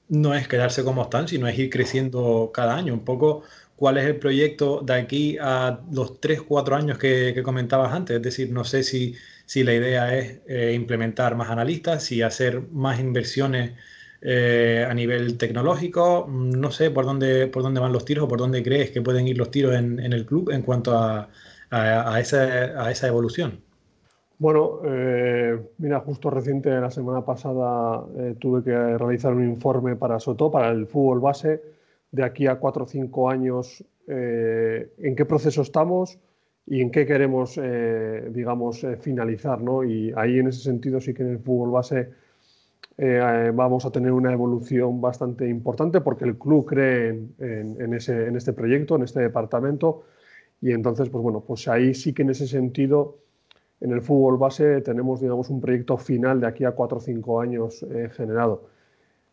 no 0.09 0.35
es 0.35 0.49
quedarse 0.49 0.85
como 0.85 1.03
están, 1.03 1.29
sino 1.29 1.47
es 1.49 1.59
ir 1.59 1.71
creciendo 1.71 2.51
cada 2.53 2.77
año. 2.77 2.95
Un 2.95 3.05
poco 3.05 3.45
cuál 3.77 3.99
es 3.99 4.05
el 4.07 4.17
proyecto 4.17 4.81
de 4.83 4.95
aquí 4.95 5.39
a 5.41 5.81
los 5.93 6.21
3, 6.21 6.43
4 6.43 6.77
años 6.77 6.99
que, 6.99 7.41
comentabas 7.43 7.93
antes. 7.93 8.17
Es 8.17 8.23
decir, 8.23 8.51
no 8.51 8.65
sé 8.65 8.83
si, 8.83 9.15
si 9.47 9.65
la 9.65 9.75
idea 9.75 10.17
es 10.19 10.41
eh, 10.49 10.73
implementar 10.75 11.37
más 11.37 11.51
analistas, 11.51 12.05
si 12.05 12.23
hacer 12.23 12.63
más 12.73 13.01
inversiones 13.01 13.73
eh, 14.23 14.87
a 14.89 14.93
nivel 14.95 15.39
tecnológico. 15.39 16.27
No 16.29 16.71
sé 16.71 16.91
por 16.91 17.07
dónde, 17.07 17.47
por 17.47 17.63
dónde 17.63 17.81
van 17.81 17.93
los 17.93 18.05
tiros 18.05 18.25
o 18.25 18.29
por 18.29 18.39
dónde 18.39 18.63
crees 18.63 18.91
que 18.91 19.01
pueden 19.03 19.27
ir 19.27 19.39
los 19.39 19.51
tiros 19.51 19.75
en, 19.75 19.99
el 20.01 20.27
club 20.27 20.51
en 20.51 20.63
cuanto 20.63 20.97
a, 20.99 21.31
a, 21.71 22.21
esa, 22.21 23.07
evolución. 23.09 23.63
Bueno, 24.41 24.81
eh, 24.85 25.57
mira, 25.79 26.01
justo 26.01 26.31
reciente, 26.31 26.71
la 26.71 26.91
semana 26.91 27.25
pasada, 27.25 28.05
tuve 28.41 28.65
que 28.65 28.73
realizar 28.73 29.33
un 29.33 29.45
informe 29.45 29.95
para 29.95 30.19
Soto, 30.19 30.51
para 30.51 30.71
el 30.71 30.87
fútbol 30.87 31.21
base 31.21 31.61
de 32.11 32.25
aquí 32.25 32.47
a 32.47 32.57
cuatro 32.57 32.85
o 32.85 32.87
cinco 32.87 33.31
años 33.31 33.85
eh, 34.07 34.93
en 34.99 35.15
qué 35.15 35.25
proceso 35.25 35.63
estamos 35.63 36.19
y 36.67 36.81
en 36.81 36.91
qué 36.91 37.07
queremos, 37.07 37.59
eh, 37.63 38.29
digamos, 38.33 38.83
eh, 38.85 38.97
finalizar. 38.97 39.61
¿no? 39.61 39.85
Y 39.85 40.13
ahí 40.17 40.39
en 40.39 40.49
ese 40.49 40.63
sentido 40.63 41.01
sí 41.01 41.15
que 41.15 41.23
en 41.23 41.31
el 41.31 41.39
fútbol 41.39 41.71
base 41.71 42.09
vamos 43.55 43.87
a 43.87 43.91
tener 43.91 44.13
una 44.13 44.31
evolución 44.31 45.01
bastante 45.01 45.49
importante 45.49 46.03
porque 46.03 46.27
el 46.27 46.37
club 46.37 46.67
cree 46.67 47.19
en, 47.39 47.95
ese, 47.95 48.27
en 48.27 48.37
este 48.37 48.53
proyecto, 48.53 48.97
en 48.97 49.05
este 49.05 49.21
departamento. 49.21 50.03
Y 50.61 50.73
entonces, 50.73 51.09
pues 51.09 51.23
bueno, 51.23 51.41
pues 51.41 51.67
ahí 51.69 51.95
sí 51.95 52.13
que 52.13 52.23
en 52.23 52.31
ese 52.31 52.47
sentido, 52.47 53.17
en 53.81 53.93
el 53.93 54.03
fútbol 54.03 54.37
base 54.37 54.81
tenemos, 54.83 55.21
digamos, 55.21 55.49
un 55.51 55.61
proyecto 55.61 55.97
final 55.97 56.41
de 56.41 56.47
aquí 56.47 56.65
a 56.65 56.73
cuatro 56.73 56.99
o 56.99 57.01
cinco 57.01 57.41
años 57.41 57.85
generado. 58.13 58.63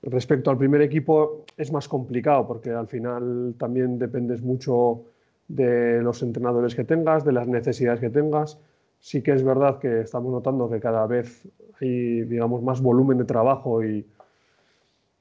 Respecto 0.03 0.51
al 0.51 0.57
primer 0.57 0.81
equipo 0.81 1.43
es 1.57 1.71
más 1.71 1.87
complicado 1.87 2.47
porque 2.47 2.69
al 2.69 2.87
final 2.87 3.55
también 3.57 3.97
dependes 3.97 4.41
mucho 4.41 5.01
de 5.47 6.01
los 6.01 6.21
entrenadores 6.21 6.75
que 6.75 6.83
tengas, 6.83 7.25
de 7.25 7.31
las 7.31 7.47
necesidades 7.47 7.99
que 7.99 8.09
tengas. 8.09 8.59
Sí 8.99 9.21
que 9.21 9.31
es 9.33 9.43
verdad 9.43 9.79
que 9.79 10.01
estamos 10.01 10.31
notando 10.31 10.69
que 10.69 10.79
cada 10.79 11.05
vez 11.07 11.47
hay, 11.81 12.21
digamos, 12.23 12.61
más 12.63 12.81
volumen 12.81 13.17
de 13.17 13.25
trabajo 13.25 13.83
y, 13.83 14.05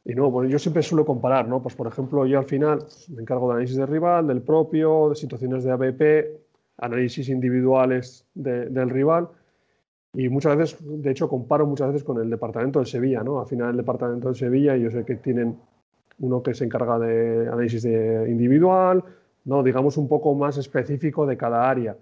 y 0.04 0.14
no, 0.14 0.30
bueno, 0.30 0.48
yo 0.48 0.58
siempre 0.58 0.82
suelo 0.82 1.04
comparar, 1.04 1.48
¿no? 1.48 1.60
Pues 1.62 1.74
por 1.74 1.86
ejemplo, 1.86 2.26
yo 2.26 2.38
al 2.38 2.44
final 2.44 2.84
me 3.08 3.22
encargo 3.22 3.48
de 3.48 3.54
análisis 3.54 3.76
de 3.76 3.86
rival, 3.86 4.26
del 4.26 4.40
propio, 4.42 5.10
de 5.10 5.16
situaciones 5.16 5.64
de 5.64 5.72
ABP, 5.72 6.45
análisis 6.78 7.28
individuales 7.28 8.26
del 8.34 8.90
rival 8.90 9.28
y 10.12 10.30
muchas 10.30 10.56
veces, 10.56 10.78
de 10.80 11.10
hecho, 11.10 11.28
comparo 11.28 11.66
muchas 11.66 11.88
veces 11.88 12.02
con 12.02 12.18
el 12.18 12.30
departamento 12.30 12.80
de 12.80 12.86
Sevilla, 12.86 13.22
¿no? 13.22 13.38
Al 13.38 13.46
final 13.46 13.70
el 13.70 13.76
departamento 13.76 14.28
de 14.28 14.34
Sevilla, 14.34 14.74
yo 14.74 14.90
sé 14.90 15.04
que 15.04 15.16
tienen 15.16 15.58
uno 16.20 16.42
que 16.42 16.54
se 16.54 16.64
encarga 16.64 16.98
de 16.98 17.48
análisis 17.48 17.82
de 17.82 18.24
individual, 18.30 19.04
¿no? 19.44 19.62
Digamos 19.62 19.98
un 19.98 20.08
poco 20.08 20.34
más 20.34 20.56
específico 20.56 21.26
de 21.26 21.36
cada 21.36 21.68
área. 21.68 21.98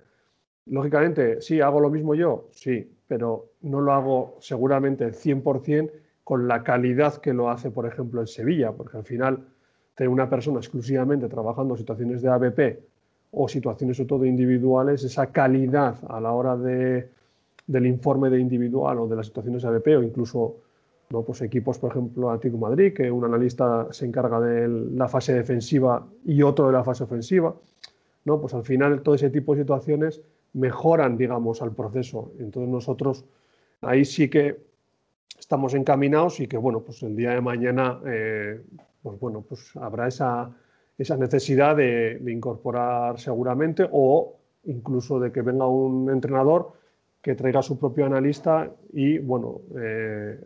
Lógicamente, 0.67 1.41
sí, 1.41 1.61
hago 1.61 1.81
lo 1.81 1.91
mismo 1.91 2.15
yo, 2.15 2.49
sí, 2.53 2.89
pero 3.09 3.51
no 3.63 3.81
lo 3.81 3.93
hago 3.93 4.37
seguramente 4.39 5.09
100% 5.09 5.91
con 6.23 6.47
la 6.47 6.63
calidad 6.63 7.17
que 7.17 7.35
lo 7.35 7.51
hace, 7.51 7.73
por 7.73 7.85
ejemplo, 7.85 8.21
en 8.21 8.29
Sevilla, 8.29 8.71
porque 8.71 8.97
al 8.97 9.05
final 9.05 9.45
tener 9.97 10.09
una 10.09 10.31
persona 10.31 10.59
exclusivamente 10.59 11.29
trabajando 11.29 11.77
situaciones 11.77 12.23
de 12.23 12.29
ABP 12.29 12.94
o 13.37 13.49
situaciones 13.49 13.97
sobre 13.97 14.09
todo 14.09 14.25
individuales, 14.25 15.05
esa 15.05 15.27
calidad 15.29 15.97
a 16.09 16.21
la 16.21 16.33
hora 16.33 16.57
de 16.57 17.09
del 17.67 17.87
informe 17.87 18.31
de 18.31 18.41
individual 18.41 18.99
o 18.99 19.09
de 19.09 19.17
las 19.17 19.27
situaciones 19.27 19.65
ABP 19.65 19.97
o 19.97 20.03
incluso 20.03 20.57
¿no? 21.11 21.23
pues 21.23 21.43
equipos, 21.43 21.79
por 21.79 21.91
ejemplo, 21.91 22.31
Atlético 22.31 22.59
Madrid, 22.59 22.93
que 22.93 23.11
un 23.11 23.25
analista 23.25 23.89
se 23.91 24.07
encarga 24.07 24.41
de 24.41 24.69
la 24.69 25.09
fase 25.09 25.35
defensiva 25.35 26.07
y 26.25 26.43
otro 26.43 26.67
de 26.67 26.73
la 26.73 26.85
fase 26.85 27.05
ofensiva, 27.05 27.55
¿no? 28.25 28.41
pues 28.41 28.55
al 28.55 28.65
final 28.65 29.03
todo 29.03 29.15
ese 29.15 29.31
tipo 29.31 29.55
de 29.55 29.63
situaciones 29.63 30.21
mejoran, 30.55 31.17
digamos, 31.17 31.63
al 31.63 31.73
proceso. 31.73 32.33
Entonces 32.39 32.71
nosotros 32.71 33.25
ahí 33.81 34.05
sí 34.05 34.29
que 34.29 34.61
estamos 35.39 35.75
encaminados 35.75 36.41
y 36.41 36.47
que, 36.47 36.57
bueno, 36.57 36.81
pues 36.81 37.03
el 37.03 37.17
día 37.17 37.31
de 37.31 37.41
mañana, 37.41 38.01
eh, 38.07 38.61
pues 39.03 39.19
bueno, 39.21 39.45
pues 39.47 39.77
habrá 39.77 40.09
esa, 40.09 40.51
esa 40.97 41.17
necesidad 41.17 41.77
de, 41.77 42.19
de 42.21 42.33
incorporar 42.33 43.19
seguramente 43.19 43.89
o 43.91 44.37
incluso 44.65 45.19
de 45.21 45.33
que 45.33 45.43
venga 45.43 45.67
un 45.67 46.11
entrenador 46.11 46.73
que 47.25 47.35
traiga 47.35 47.63
su 47.63 47.79
propio 47.79 48.05
analista 48.05 48.71
y, 48.93 49.19
bueno, 49.19 49.63
eh, 49.81 50.39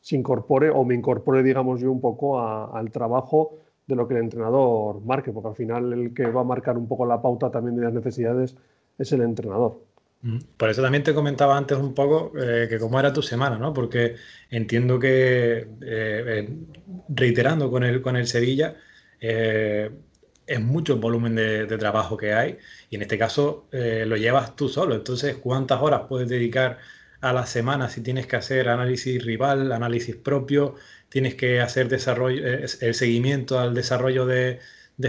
se 0.00 0.14
incorpore 0.16 0.70
o 0.70 0.84
me 0.84 0.94
incorpore, 0.94 1.42
digamos 1.42 1.80
yo, 1.80 1.90
un 1.90 2.00
poco 2.00 2.40
al 2.40 2.90
trabajo 2.92 3.58
de 3.86 3.96
lo 3.96 4.06
que 4.06 4.14
el 4.14 4.20
entrenador 4.20 5.00
marque, 5.04 5.32
porque 5.32 5.48
al 5.48 5.56
final 5.56 5.92
el 5.92 6.14
que 6.14 6.26
va 6.26 6.42
a 6.42 6.44
marcar 6.44 6.78
un 6.78 6.86
poco 6.86 7.04
la 7.04 7.20
pauta 7.20 7.50
también 7.50 7.76
de 7.76 7.82
las 7.82 7.92
necesidades 7.92 8.56
es 8.96 9.12
el 9.12 9.22
entrenador. 9.22 9.80
Mm. 10.22 10.38
Por 10.56 10.70
eso 10.70 10.82
también 10.82 11.02
te 11.02 11.14
comentaba 11.14 11.56
antes 11.56 11.78
un 11.78 11.94
poco 11.94 12.32
eh, 12.38 12.66
que 12.68 12.78
cómo 12.78 13.00
era 13.00 13.12
tu 13.12 13.20
semana, 13.20 13.58
¿no? 13.58 13.72
Porque 13.72 14.14
entiendo 14.50 15.00
que, 15.00 15.66
eh, 15.82 16.48
reiterando 17.08 17.72
con 17.72 17.82
el, 17.82 18.00
con 18.00 18.16
el 18.16 18.26
Sevilla, 18.28 18.76
es 20.46 20.60
mucho 20.60 20.94
el 20.94 21.00
volumen 21.00 21.34
de, 21.34 21.66
trabajo 21.78 22.16
que 22.16 22.34
hay 22.34 22.58
y 22.90 22.96
en 22.96 23.02
este 23.02 23.18
caso 23.18 23.66
eh, 23.72 24.04
lo 24.06 24.16
llevas 24.16 24.56
tú 24.56 24.68
solo. 24.68 24.94
Entonces, 24.94 25.36
¿cuántas 25.36 25.80
horas 25.82 26.02
puedes 26.08 26.28
dedicar 26.28 26.78
a 27.20 27.32
la 27.32 27.46
semana 27.46 27.88
si 27.88 28.02
tienes 28.02 28.26
que 28.26 28.36
hacer 28.36 28.68
análisis 28.68 29.24
rival, 29.24 29.72
análisis 29.72 30.16
propio, 30.16 30.74
tienes 31.08 31.34
que 31.34 31.60
hacer 31.60 31.88
desarrollo, 31.88 32.46
eh, 32.46 32.66
el 32.80 32.94
seguimiento 32.94 33.58
al 33.58 33.74
desarrollo 33.74 34.26
de, 34.26 34.60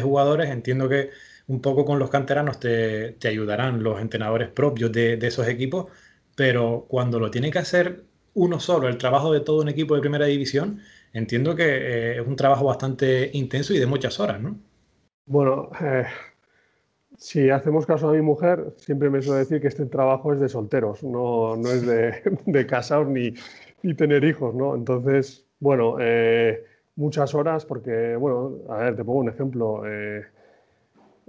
jugadores? 0.01 0.49
Entiendo 0.49 0.89
que 0.89 1.11
un 1.47 1.61
poco 1.61 1.85
con 1.85 1.99
los 1.99 2.09
canteranos 2.09 2.59
te, 2.59 3.17
ayudarán 3.27 3.83
los 3.83 4.01
entrenadores 4.01 4.49
propios 4.49 4.91
de, 4.91 5.19
esos 5.21 5.47
equipos, 5.47 5.87
pero 6.35 6.85
cuando 6.89 7.19
lo 7.19 7.31
tiene 7.31 7.51
que 7.51 7.59
hacer 7.59 8.03
uno 8.35 8.59
solo, 8.59 8.87
el 8.87 8.97
trabajo 8.97 9.33
de 9.33 9.39
todo 9.39 9.61
un 9.61 9.69
equipo 9.69 9.95
de 9.95 10.01
primera 10.01 10.25
división, 10.25 10.81
entiendo 11.13 11.55
que 11.55 11.63
eh, 11.65 12.19
es 12.19 12.27
un 12.27 12.35
trabajo 12.35 12.65
bastante 12.65 13.31
intenso 13.33 13.73
y 13.73 13.79
de 13.79 13.85
muchas 13.85 14.19
horas, 14.19 14.41
¿no? 14.41 14.57
Bueno, 15.25 15.69
eh, 15.81 16.05
si 17.17 17.49
hacemos 17.49 17.85
caso 17.85 18.09
a 18.09 18.13
mi 18.13 18.21
mujer, 18.21 18.75
siempre 18.77 19.09
me 19.09 19.21
suele 19.21 19.39
decir 19.39 19.61
que 19.61 19.67
este 19.67 19.85
trabajo 19.85 20.33
es 20.33 20.39
de 20.39 20.49
solteros, 20.49 21.01
no, 21.03 21.55
no 21.55 21.69
es 21.69 21.85
de, 21.85 22.21
de 22.45 22.67
casados 22.67 23.07
ni, 23.07 23.33
ni, 23.81 23.93
tener 23.93 24.23
hijos, 24.23 24.53
¿no? 24.53 24.75
Entonces, 24.75 25.45
bueno, 25.59 25.95
eh, 25.99 26.63
muchas 26.95 27.33
horas 27.33 27.65
porque, 27.65 28.15
bueno, 28.17 28.59
a 28.69 28.77
ver, 28.77 28.95
te 28.95 29.03
pongo 29.03 29.19
un 29.19 29.29
ejemplo. 29.29 29.83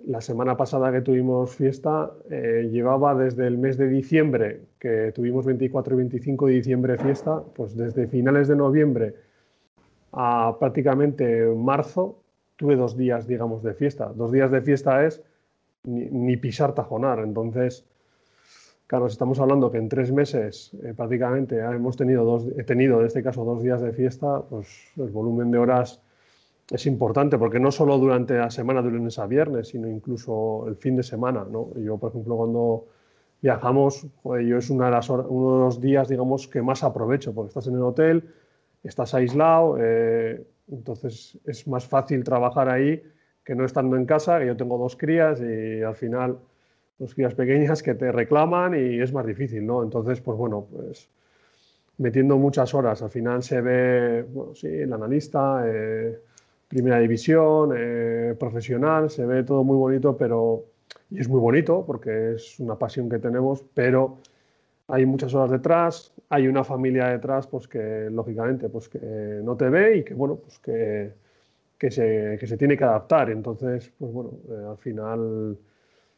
La 0.05 0.21
semana 0.21 0.57
pasada 0.57 0.93
que 0.93 1.01
tuvimos 1.01 1.55
fiesta, 1.57 2.13
llevaba 2.29 3.15
desde 3.15 3.47
el 3.47 3.59
mes 3.59 3.79
de 3.79 3.89
diciembre, 3.89 4.61
que 4.79 5.11
tuvimos 5.15 5.47
24 5.47 5.95
y 5.95 5.97
25 5.97 6.47
de 6.47 6.53
diciembre 6.53 6.99
fiesta, 6.99 7.43
pues 7.55 7.77
desde 7.77 8.07
finales 8.07 8.47
de 8.49 8.57
noviembre 8.57 9.15
a 10.13 10.57
prácticamente 10.59 11.47
marzo, 11.47 12.23
tuve 12.57 12.75
dos 12.75 12.97
días, 12.97 13.27
digamos, 13.27 13.63
de 13.63 13.75
fiesta. 13.75 14.13
Dos 14.15 14.33
días 14.33 14.51
de 14.51 14.63
fiesta 14.63 15.05
es 15.05 15.23
ni, 15.85 16.37
pisar 16.37 16.75
tajonar. 16.75 17.21
Entonces, 17.21 17.85
claro, 18.87 19.07
estamos 19.07 19.39
hablando 19.41 19.71
que 19.71 19.79
en 19.79 19.89
tres 19.89 20.13
meses 20.13 20.73
eh, 20.83 20.95
prácticamente 20.97 21.59
hemos 21.59 21.97
tenido 21.97 22.25
dos, 22.25 22.47
he 22.57 22.65
tenido 22.65 23.01
en 23.01 23.07
este 23.07 23.23
caso 23.23 23.45
dos 23.45 23.63
días 23.63 23.81
de 23.83 23.93
fiesta, 23.93 24.43
pues 24.49 24.91
el 24.97 25.11
volumen 25.11 25.51
de 25.51 25.59
horas 25.59 26.01
es 26.71 26.87
importante, 26.87 27.39
porque 27.39 27.61
no 27.61 27.71
solo 27.71 27.99
durante 27.99 28.35
la 28.35 28.51
semana 28.51 28.83
de 28.83 28.91
lunes 28.91 29.19
a 29.19 29.27
viernes, 29.27 29.69
sino 29.69 29.89
incluso 29.89 30.67
el 30.67 30.77
fin 30.77 30.97
de 30.97 31.03
semana. 31.03 31.47
¿no? 31.49 31.73
Yo, 31.77 31.97
por 31.97 32.11
ejemplo, 32.11 32.37
cuando 32.37 32.87
viajamos, 33.41 34.07
yo 34.25 34.59
es 34.59 34.71
una 34.71 34.87
de 34.87 34.91
las 34.91 35.09
uno 35.09 35.59
de 35.59 35.65
los 35.65 35.81
días, 35.81 36.09
digamos, 36.09 36.49
que 36.49 36.63
más 36.63 36.83
aprovecho, 36.83 37.33
porque 37.33 37.49
estás 37.49 37.69
en 37.69 37.75
el 37.75 37.83
hotel, 37.83 38.25
estás 38.83 39.15
aislado, 39.15 39.77
eh, 39.79 40.45
entonces 40.69 41.39
es 41.45 41.69
más 41.69 41.87
fácil 41.87 42.25
trabajar 42.25 42.69
ahí 42.69 43.03
que 43.45 43.55
no 43.55 43.65
estando 43.65 43.97
en 43.97 44.07
casa, 44.07 44.41
que 44.41 44.47
yo 44.47 44.57
tengo 44.57 44.77
dos 44.77 44.97
crías 44.97 45.41
y 45.41 45.83
al 45.83 45.95
final 45.95 46.39
dos 46.99 47.15
crías 47.15 47.35
pequeñas 47.35 47.83
que 47.83 47.95
te 47.95 48.11
reclaman 48.11 48.75
y 48.75 49.01
es 49.01 49.13
más 49.13 49.27
difícil, 49.27 49.65
¿no? 49.65 49.83
Entonces, 49.83 50.21
pues 50.21 50.37
bueno, 50.37 50.67
pues 50.71 51.09
metiendo 51.99 52.37
muchas 52.39 52.75
horas, 52.75 53.03
al 53.03 53.11
final 53.11 53.43
se 53.43 53.61
ve, 53.61 54.23
bueno, 54.23 54.55
sí, 54.55 54.67
el 54.67 54.93
analista, 54.93 55.63
eh, 55.67 56.19
primera 56.69 56.99
división, 56.99 57.73
eh, 57.77 58.35
profesional, 58.39 59.11
se 59.11 59.25
ve 59.25 59.43
todo 59.45 59.65
muy 59.65 59.77
bonito, 59.77 60.17
pero, 60.17 60.65
y 61.11 61.21
es 61.21 61.29
muy 61.29 61.41
bonito 61.41 61.85
porque 61.87 62.35
es 62.35 62.59
una 62.61 62.77
pasión 62.77 63.09
que 63.09 63.19
tenemos, 63.19 63.65
pero 63.75 64.19
hay 64.89 65.07
muchas 65.07 65.35
horas 65.35 65.51
detrás, 65.51 66.13
hay 66.29 66.49
una 66.49 66.65
familia 66.65 67.09
detrás, 67.09 67.47
pues 67.47 67.69
que 67.69 68.09
lógicamente 68.11 68.69
pues 68.69 68.89
que 68.89 69.41
no 69.43 69.57
te 69.57 69.69
ve 69.69 69.99
y 69.99 70.05
que 70.05 70.15
bueno, 70.15 70.37
pues 70.37 70.59
que, 70.59 71.13
que, 71.79 71.91
se, 71.91 72.37
que 72.39 72.47
se 72.47 72.57
tiene 72.57 72.77
que 72.77 72.85
adaptar. 72.85 73.31
Entonces, 73.31 73.93
pues 73.99 74.13
bueno, 74.13 74.31
eh, 74.49 74.67
al 74.71 74.79
final 74.79 75.59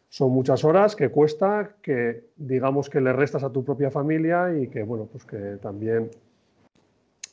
son 0.08 0.30
muchas 0.32 0.64
horas 0.64 0.96
que 0.96 1.11
cuesta, 1.11 1.76
que 1.82 2.24
digamos 2.37 2.88
que 2.88 3.00
le 3.00 3.12
restas 3.12 3.42
a 3.42 3.52
tu 3.52 3.64
propia 3.64 3.90
familia 3.90 4.54
y 4.58 4.68
que 4.68 4.82
bueno, 4.82 5.06
pues 5.11 5.24
que 5.24 5.58
también 5.61 6.11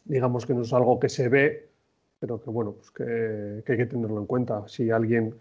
digamos 0.06 0.46
que 0.46 0.54
no 0.54 0.62
es 0.62 0.74
algo 0.74 1.00
que 1.00 1.10
se 1.10 1.30
ve, 1.30 1.70
pero 2.20 2.42
que 2.42 2.50
bueno, 2.50 2.74
pues 2.74 2.92
que, 2.92 3.64
que 3.66 3.72
hay 3.74 3.78
que 3.78 3.86
tenerlo 3.86 4.20
en 4.20 4.26
cuenta. 4.26 4.68
Si 4.68 4.90
alguien 4.92 5.36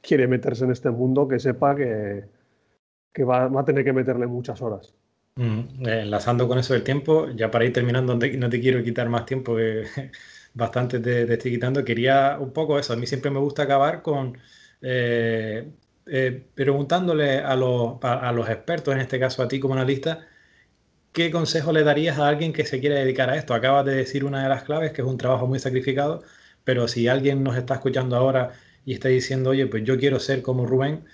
quiere 0.00 0.26
meterse 0.26 0.64
en 0.64 0.72
este 0.72 0.90
mundo, 0.90 1.28
que 1.28 1.38
sepa 1.38 1.74
que, 1.76 2.24
que 3.12 3.24
va, 3.24 3.48
va 3.48 3.62
a 3.62 3.64
tener 3.64 3.84
que 3.84 3.92
meterle 3.92 4.26
muchas 4.26 4.62
horas. 4.62 4.94
Mm, 5.36 5.86
eh, 5.86 6.00
enlazando 6.02 6.48
con 6.48 6.58
eso 6.58 6.74
del 6.74 6.82
tiempo, 6.82 7.28
ya 7.30 7.50
para 7.50 7.64
ir 7.64 7.72
terminando, 7.72 8.14
no 8.14 8.50
te 8.50 8.60
quiero 8.60 8.82
quitar 8.82 9.08
más 9.08 9.26
tiempo, 9.26 9.56
que 9.56 9.84
bastante 10.54 11.00
te, 11.00 11.32
estoy 11.32 11.52
quitando, 11.52 11.84
quería 11.84 12.36
un 12.38 12.52
poco 12.52 12.78
eso, 12.78 12.92
a 12.92 12.96
mí 12.96 13.06
siempre 13.06 13.30
me 13.30 13.38
gusta 13.38 13.62
acabar 13.62 14.02
con 14.02 14.36
eh, 14.82 15.70
eh, 16.06 16.46
preguntándole 16.54 17.38
a 17.38 17.54
los, 17.56 17.98
a, 18.02 18.32
los 18.32 18.48
expertos, 18.48 18.94
en 18.94 19.00
este 19.00 19.18
caso 19.20 19.42
a 19.42 19.48
ti 19.48 19.60
como 19.60 19.74
analista, 19.74 20.26
¿qué 21.12 21.30
consejo 21.30 21.72
le 21.72 21.84
darías 21.84 22.18
a 22.18 22.28
alguien 22.28 22.52
que 22.52 22.64
se 22.64 22.80
quiere 22.80 22.96
dedicar 22.96 23.30
a 23.30 23.36
esto? 23.36 23.54
Acabas 23.54 23.84
de 23.86 23.94
decir 23.94 24.24
una 24.24 24.42
de 24.42 24.48
las 24.48 24.64
claves, 24.64 24.92
que 24.92 25.02
es 25.02 25.08
un 25.08 25.16
trabajo 25.16 25.46
muy 25.46 25.58
sacrificado, 25.58 26.22
pero 26.64 26.88
si 26.88 27.08
alguien 27.08 27.42
nos 27.42 27.56
está 27.56 27.74
escuchando 27.74 28.16
ahora 28.16 28.52
y 28.84 28.94
está 28.94 29.08
diciendo, 29.08 29.50
oye, 29.50 29.66
pues 29.66 29.84
yo 29.84 29.98
quiero 29.98 30.20
ser 30.20 30.42
como 30.42 30.66
Rubén, 30.66 31.04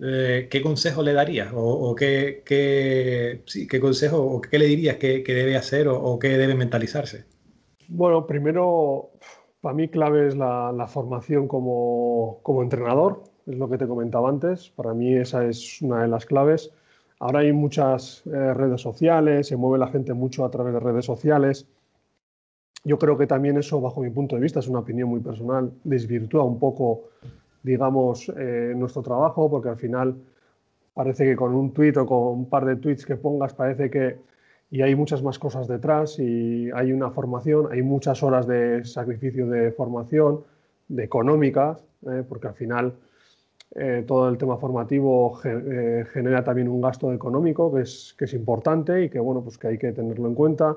eh, 0.00 0.48
¿qué 0.50 0.62
consejo 0.62 1.02
le 1.02 1.12
darías? 1.14 1.50
¿O, 1.54 1.94
qué, 1.94 2.42
consejo 3.80 4.18
o 4.18 4.40
qué 4.40 4.58
le 4.58 4.66
dirías 4.66 4.96
que, 4.96 5.22
debe 5.26 5.56
hacer 5.56 5.88
o, 5.88 6.18
qué 6.18 6.36
debe 6.36 6.54
mentalizarse? 6.54 7.24
Bueno, 7.88 8.26
primero, 8.26 9.12
para 9.60 9.74
mí 9.74 9.88
clave 9.88 10.28
es 10.28 10.36
la, 10.36 10.86
formación 10.88 11.48
como, 11.48 12.40
como, 12.42 12.62
entrenador, 12.62 13.22
es 13.46 13.56
lo 13.56 13.70
que 13.70 13.78
te 13.78 13.86
comentaba 13.86 14.28
antes. 14.28 14.70
Para 14.70 14.92
mí 14.92 15.14
esa 15.14 15.46
es 15.46 15.80
una 15.80 16.02
de 16.02 16.08
las 16.08 16.26
claves. 16.26 16.72
Ahora 17.18 17.40
hay 17.40 17.52
muchas 17.52 18.22
eh, 18.26 18.54
redes 18.54 18.80
sociales, 18.80 19.48
se 19.48 19.56
mueve 19.56 19.78
la 19.78 19.88
gente 19.88 20.12
mucho 20.12 20.44
a 20.44 20.50
través 20.50 20.74
de 20.74 20.80
redes 20.80 21.04
sociales. 21.04 21.66
Yo 22.84 22.98
creo 22.98 23.16
que 23.16 23.26
también 23.26 23.56
eso, 23.56 23.80
bajo 23.80 24.00
mi 24.00 24.10
punto 24.10 24.36
de 24.36 24.42
vista, 24.42 24.60
es 24.60 24.68
una 24.68 24.80
opinión 24.80 25.08
muy 25.08 25.20
personal, 25.20 25.72
desvirtúa 25.82 26.44
un 26.44 26.58
poco 26.58 27.10
digamos, 27.66 28.32
eh, 28.36 28.74
nuestro 28.76 29.02
trabajo, 29.02 29.50
porque 29.50 29.68
al 29.68 29.76
final 29.76 30.14
parece 30.94 31.24
que 31.24 31.34
con 31.34 31.52
un 31.52 31.72
tweet 31.72 31.96
o 31.96 32.06
con 32.06 32.38
un 32.38 32.48
par 32.48 32.64
de 32.64 32.76
tweets 32.76 33.04
que 33.04 33.16
pongas 33.16 33.52
parece 33.54 33.90
que... 33.90 34.18
Y 34.70 34.82
hay 34.82 34.94
muchas 34.94 35.22
más 35.22 35.38
cosas 35.38 35.66
detrás 35.68 36.18
y 36.18 36.70
hay 36.72 36.92
una 36.92 37.10
formación, 37.10 37.68
hay 37.70 37.82
muchas 37.82 38.22
horas 38.22 38.46
de 38.46 38.84
sacrificio 38.84 39.48
de 39.48 39.72
formación, 39.72 40.44
de 40.88 41.04
económicas, 41.04 41.84
eh, 42.08 42.22
porque 42.28 42.48
al 42.48 42.54
final 42.54 42.94
eh, 43.74 44.04
todo 44.06 44.28
el 44.28 44.38
tema 44.38 44.56
formativo 44.56 45.34
genera 45.34 46.44
también 46.44 46.68
un 46.68 46.80
gasto 46.80 47.12
económico 47.12 47.74
que 47.74 47.82
es, 47.82 48.14
que 48.16 48.24
es 48.26 48.34
importante 48.34 49.04
y 49.04 49.10
que, 49.10 49.18
bueno, 49.18 49.42
pues 49.42 49.58
que 49.58 49.68
hay 49.68 49.78
que 49.78 49.92
tenerlo 49.92 50.28
en 50.28 50.34
cuenta. 50.34 50.76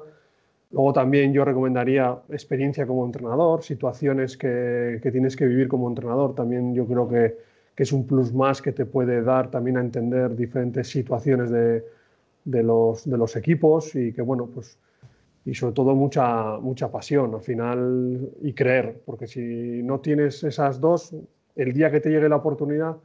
Luego 0.71 0.93
también 0.93 1.33
yo 1.33 1.43
recomendaría 1.45 2.19
experiencia 2.29 2.85
como 2.85 3.05
entrenador, 3.05 3.63
situaciones 3.63 4.37
que, 4.37 4.99
tienes 5.11 5.35
que 5.35 5.47
vivir 5.47 5.67
como 5.67 5.87
entrenador. 5.89 6.35
También 6.35 6.75
yo 6.75 6.85
creo 6.85 7.07
que, 7.07 7.49
es 7.75 7.93
un 7.93 8.05
plus 8.05 8.33
más 8.33 8.61
que 8.61 8.73
te 8.73 8.85
puede 8.85 9.21
dar 9.23 9.49
también 9.49 9.77
a 9.77 9.79
entender 9.79 10.35
diferentes 10.35 10.89
situaciones 10.89 11.49
de, 11.49 11.81
los, 12.43 13.09
de 13.09 13.17
los 13.17 13.37
equipos 13.37 13.95
y 13.95 14.11
que, 14.11 14.21
bueno, 14.21 14.49
pues, 14.53 14.77
y 15.45 15.53
sobre 15.55 15.73
todo 15.73 15.95
mucha, 15.95 16.57
mucha 16.57 16.91
pasión 16.91 17.33
al 17.33 17.41
final 17.41 18.31
y 18.41 18.51
creer, 18.51 19.01
porque 19.05 19.27
si 19.27 19.81
no 19.81 20.01
tienes 20.01 20.43
esas 20.43 20.81
dos, 20.81 21.15
el 21.59 21.73
día 21.73 21.91
que 21.91 21.99
te 21.99 22.09
llegue 22.09 22.29
la 22.29 22.37
oportunidad, 22.37 22.97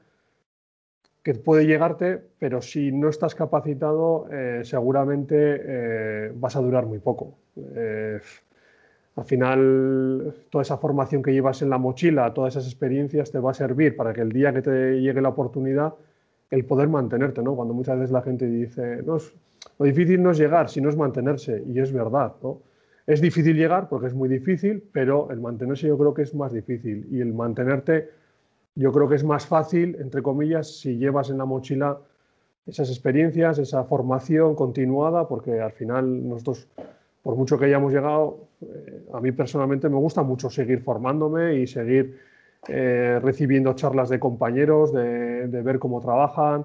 que 1.23 1.35
puede 1.35 1.67
llegarte, 1.67 2.21
pero 2.39 2.61
si 2.61 2.93
no 2.93 3.09
estás 3.09 3.35
capacitado, 3.35 4.29
eh, 4.31 4.61
seguramente 4.63 5.35
eh, 5.39 6.33
vas 6.35 6.55
a 6.55 6.61
durar 6.61 6.87
muy 6.87 6.99
poco. 6.99 7.35
Eh, 7.57 8.21
al 9.17 9.25
final, 9.25 10.35
toda 10.51 10.63
esa 10.63 10.77
formación 10.77 11.23
que 11.23 11.33
llevas 11.33 11.63
en 11.63 11.71
la 11.71 11.79
mochila, 11.79 12.33
todas 12.35 12.55
esas 12.55 12.67
experiencias 12.67 13.31
te 13.31 13.39
va 13.39 13.53
a 13.53 13.55
servir 13.55 13.97
para 13.97 14.13
que 14.13 14.21
el 14.21 14.31
día 14.31 14.53
que 14.53 14.61
te 14.61 15.01
llegue 15.01 15.21
la 15.21 15.31
oportunidad, 15.31 15.95
el 16.51 16.65
poder 16.65 16.89
mantenerte, 16.89 17.43
¿no? 17.43 17.57
Cuando 17.57 17.75
muchas 17.75 17.99
veces 17.99 18.13
la 18.13 18.23
gente 18.23 18.47
dice, 18.47 19.03
no, 19.05 19.17
lo 19.79 19.87
difícil 19.87 20.23
no 20.23 20.33
es 20.33 20.39
llegar, 20.39 20.69
sino 20.69 20.89
es 20.91 20.97
mantenerse, 20.97 21.65
y 21.67 21.81
es 21.81 21.93
verdad, 21.93 22.35
¿no? 22.43 22.61
Es 23.07 23.21
difícil 23.21 23.57
llegar 23.57 23.89
porque 23.89 24.09
es 24.09 24.15
muy 24.15 24.29
difícil, 24.29 24.83
pero 24.93 25.31
el 25.31 25.41
mantenerse 25.41 25.89
yo 25.89 25.97
creo 25.97 26.13
que 26.13 26.23
es 26.23 26.35
más 26.35 26.53
difícil, 26.53 27.07
y 27.11 27.21
el 27.21 27.33
mantenerte 27.33 28.11
yo 28.75 28.93
creo 28.93 29.09
que 29.09 29.15
es 29.15 29.25
más 29.25 29.47
fácil, 29.47 29.97
entre 30.01 30.23
comillas, 30.23 30.79
si 30.81 30.97
llevas 30.97 31.31
en 31.31 31.39
la 31.39 31.45
mochila 31.45 31.99
esas 32.67 32.89
experiencias, 32.89 33.59
esa 33.59 33.85
formación 33.85 34.55
continuada, 34.55 35.29
porque 35.29 35.61
al 35.61 35.73
final 35.73 36.29
nosotros, 36.29 36.67
por 37.23 37.37
mucho 37.37 37.59
que 37.59 37.67
hayamos 37.67 37.93
llegado, 37.93 38.39
eh, 38.63 39.05
a 39.13 39.21
mí 39.21 39.33
personalmente 39.33 39.89
me 39.89 39.97
gusta 39.97 40.23
mucho 40.23 40.51
seguir 40.51 40.81
formándome 40.83 41.57
y 41.57 41.67
seguir 41.67 42.19
eh, 42.67 43.21
recibiendo 43.23 43.75
charlas 43.75 44.09
de 44.09 44.19
compañeros, 44.19 44.93
de, 44.93 45.47
ver 45.47 45.79
cómo 45.79 46.01
trabajan. 46.01 46.65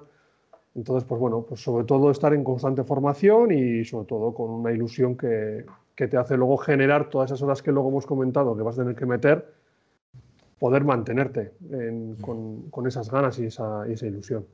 Entonces, 0.74 1.06
pues 1.06 1.20
bueno, 1.20 1.44
pues 1.46 1.60
sobre 1.62 1.84
todo 1.84 2.10
estar 2.10 2.32
en 2.32 2.42
constante 2.42 2.82
formación 2.84 3.52
y 3.52 3.84
sobre 3.84 4.06
todo 4.06 4.32
con 4.32 4.50
una 4.50 4.72
ilusión 4.72 5.16
que, 5.16 5.66
que 5.94 6.08
te 6.08 6.16
hace 6.16 6.36
luego 6.36 6.56
generar 6.56 7.10
todas 7.10 7.30
esas 7.30 7.42
horas 7.42 7.62
que 7.62 7.72
luego 7.72 7.90
hemos 7.90 8.06
comentado 8.06 8.56
que 8.56 8.62
vas 8.62 8.78
a 8.78 8.82
tener 8.82 8.96
que 8.96 9.06
meter 9.06 9.59
poder 10.60 10.84
mantenerte 10.84 11.52
con, 12.20 12.86
esas 12.86 13.10
ganas 13.10 13.38
y 13.38 13.46
esa, 13.46 13.84
ilusión. 14.02 14.46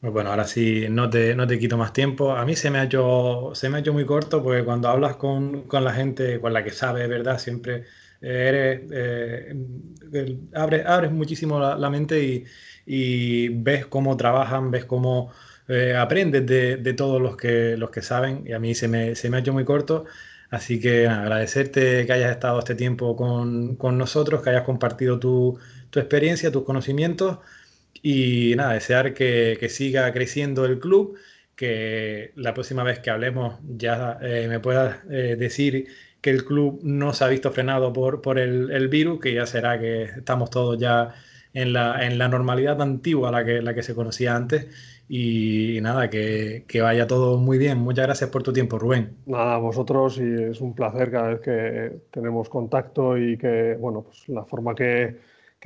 Pues 0.00 0.12
bueno, 0.12 0.30
ahora 0.30 0.44
sí, 0.44 0.86
no 0.88 1.10
te, 1.10 1.34
no 1.34 1.44
te 1.44 1.58
quito 1.58 1.76
más 1.76 1.92
tiempo. 1.92 2.30
A 2.30 2.46
mí 2.46 2.54
se 2.54 2.70
me 2.70 2.78
ha 2.78 2.84
hecho, 2.84 3.50
se 3.52 3.68
me 3.68 3.76
ha 3.76 3.80
hecho 3.80 3.92
muy 3.92 4.06
corto 4.06 4.42
porque 4.44 4.64
cuando 4.64 4.88
hablas 4.88 5.16
con, 5.16 5.64
la 5.70 5.92
gente 5.92 6.40
con 6.40 6.52
la 6.52 6.62
que 6.62 6.70
sabe, 6.70 7.08
¿verdad? 7.08 7.38
Siempre 7.38 7.84
eres, 8.20 8.82
eh, 8.92 9.56
abres, 10.54 11.10
muchísimo 11.10 11.58
la, 11.58 11.90
mente 11.90 12.44
y, 12.86 13.48
ves 13.48 13.86
cómo 13.86 14.16
trabajan, 14.16 14.70
ves 14.70 14.84
cómo 14.84 15.32
eh, 15.66 15.96
aprendes 15.96 16.46
de, 16.46 16.94
todos 16.94 17.20
los 17.20 17.36
que, 17.36 17.76
los 17.76 17.90
que 17.90 18.02
saben 18.02 18.44
y 18.46 18.52
a 18.52 18.60
mí 18.60 18.76
se 18.76 18.86
me, 18.86 19.16
se 19.16 19.28
me 19.28 19.38
ha 19.38 19.40
hecho 19.40 19.52
muy 19.52 19.64
corto. 19.64 20.04
Así 20.50 20.80
que 20.80 21.06
agradecerte 21.06 22.06
que 22.06 22.12
hayas 22.12 22.30
estado 22.32 22.58
este 22.58 22.74
tiempo 22.74 23.16
con, 23.16 23.98
nosotros, 23.98 24.42
que 24.42 24.50
hayas 24.50 24.62
compartido 24.62 25.18
tu, 25.18 25.58
experiencia, 25.94 26.50
tus 26.50 26.64
conocimientos. 26.64 27.38
Y 28.02 28.54
nada, 28.56 28.74
desear 28.74 29.14
que, 29.14 29.68
siga 29.70 30.12
creciendo 30.12 30.64
el 30.64 30.78
club, 30.78 31.18
que 31.56 32.32
la 32.36 32.54
próxima 32.54 32.82
vez 32.84 33.00
que 33.00 33.10
hablemos 33.10 33.58
ya 33.68 34.18
eh, 34.22 34.46
me 34.48 34.60
puedas 34.60 34.98
eh, 35.10 35.36
decir 35.38 35.88
que 36.20 36.30
el 36.30 36.44
club 36.44 36.80
no 36.82 37.12
se 37.14 37.24
ha 37.24 37.28
visto 37.28 37.52
frenado 37.52 37.92
por, 37.92 38.22
por 38.22 38.38
el, 38.38 38.88
virus, 38.88 39.20
que 39.20 39.34
ya 39.34 39.46
será 39.46 39.78
que 39.78 40.04
estamos 40.04 40.50
todos 40.50 40.78
ya 40.78 41.14
en 41.52 41.72
la, 41.72 42.06
en 42.06 42.18
la 42.18 42.28
normalidad 42.28 42.80
antigua, 42.82 43.30
la 43.30 43.44
que, 43.44 43.62
la 43.62 43.74
que 43.74 43.82
se 43.82 43.94
conocía 43.94 44.36
antes 44.36 44.68
y 45.08 45.78
nada, 45.80 46.10
que, 46.10 46.64
vaya 46.82 47.06
todo 47.06 47.38
muy 47.38 47.56
bien. 47.56 47.78
Muchas 47.78 48.06
gracias 48.06 48.28
por 48.28 48.42
tu 48.42 48.52
tiempo, 48.52 48.78
Rubén. 48.78 49.16
Nada, 49.24 49.56
vosotros 49.56 50.18
y 50.18 50.50
es 50.50 50.60
un 50.60 50.74
placer 50.74 51.10
cada 51.10 51.28
vez 51.30 51.40
que 51.40 52.00
tenemos 52.10 52.50
contacto 52.50 53.16
y 53.16 53.38
que, 53.38 53.76
bueno, 53.80 54.02
pues 54.02 54.28
la 54.28 54.44
forma 54.44 54.74
que, 54.74 55.16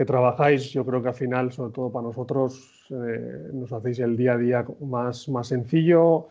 trabajáis, 0.07 0.71
yo 0.71 0.87
creo 0.87 1.03
que 1.03 1.09
al 1.09 1.15
final, 1.15 1.53
sobre 1.53 1.73
todo 1.73 1.91
para 1.91 2.07
nosotros, 2.07 2.87
eh, 2.91 3.51
nos 3.53 3.73
hacéis 3.73 3.99
el 3.99 4.17
día 4.17 4.35
a 4.35 4.39
día 4.39 4.65
más, 4.81 5.29
más 5.29 5.49
sencillo, 5.49 6.29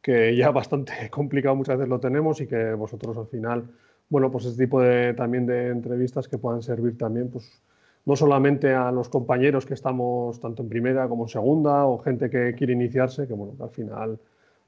que 0.00 0.34
ya 0.34 0.50
bastante 0.50 1.10
complicado 1.10 1.54
muchas 1.56 1.76
veces 1.76 1.90
lo 1.90 2.00
tenemos 2.00 2.40
y 2.40 2.46
que 2.46 2.72
vosotros 2.72 3.16
al 3.18 3.26
final, 3.26 3.64
bueno, 4.08 4.30
pues 4.30 4.46
este 4.46 4.64
tipo 4.64 4.80
de, 4.80 5.12
también 5.12 5.44
de 5.44 5.68
entrevistas 5.68 6.28
que 6.28 6.38
puedan 6.38 6.62
servir 6.62 6.96
también, 6.96 7.30
pues 7.30 7.62
no 8.06 8.16
solamente 8.16 8.74
a 8.74 8.90
los 8.90 9.08
compañeros 9.08 9.64
que 9.64 9.74
estamos 9.74 10.38
tanto 10.40 10.62
en 10.62 10.68
primera 10.68 11.08
como 11.08 11.24
en 11.24 11.28
segunda 11.28 11.86
o 11.86 11.98
gente 11.98 12.28
que 12.28 12.54
quiere 12.54 12.74
iniciarse, 12.74 13.26
que 13.26 13.32
bueno, 13.32 13.54
al 13.62 13.70
final 13.70 14.18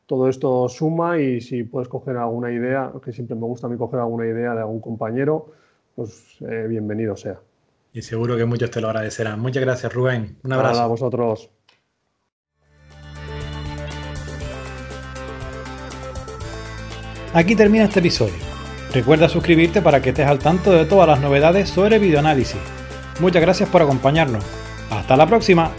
todo 0.07 0.29
esto 0.29 0.69
suma 0.69 1.19
y 1.19 1.41
si 1.41 1.65
puedes 1.65 1.89
coger 1.89 2.17
alguna 2.17 2.51
idea, 2.53 2.93
que 3.05 3.13
siempre 3.13 3.37
me 3.37 3.43
gusta 3.43 3.67
a 3.67 3.71
mí 3.71 3.77
coger 3.77 4.01
alguna 4.01 4.27
idea 4.27 4.55
de 4.55 4.61
algún 4.61 4.81
compañero, 4.81 5.53
pues 5.95 6.39
eh, 6.49 6.67
bienvenido 6.69 7.17
sea. 7.17 7.41
Y 7.93 8.03
seguro 8.03 8.37
que 8.37 8.45
muchos 8.45 8.71
te 8.71 8.81
lo 8.81 8.89
agradecerán. 8.89 9.41
Muchas 9.41 9.63
gracias, 9.65 9.93
Rubén. 9.93 10.37
Un 10.45 10.53
abrazo. 10.53 10.83
a 10.83 10.87
vosotros. 10.87 11.51
Aquí 17.33 17.57
termina 17.57 17.85
este 17.85 18.01
episodio. 18.01 18.35
Recuerda 18.95 19.29
suscribirte 19.29 19.83
para 19.83 20.01
que 20.01 20.11
estés 20.11 20.27
al 20.27 20.39
tanto 20.39 20.73
de 20.73 20.87
todas 20.87 21.09
las 21.09 21.21
novedades 21.21 21.69
sobre 21.69 21.99
videoanálisis 21.99 22.76
Muchas 23.21 23.43
gracias 23.43 23.69
por 23.69 23.83
acompañarnos. 23.83 24.45
Hasta 24.91 25.17
la 25.17 25.27
próxima. 25.27 25.71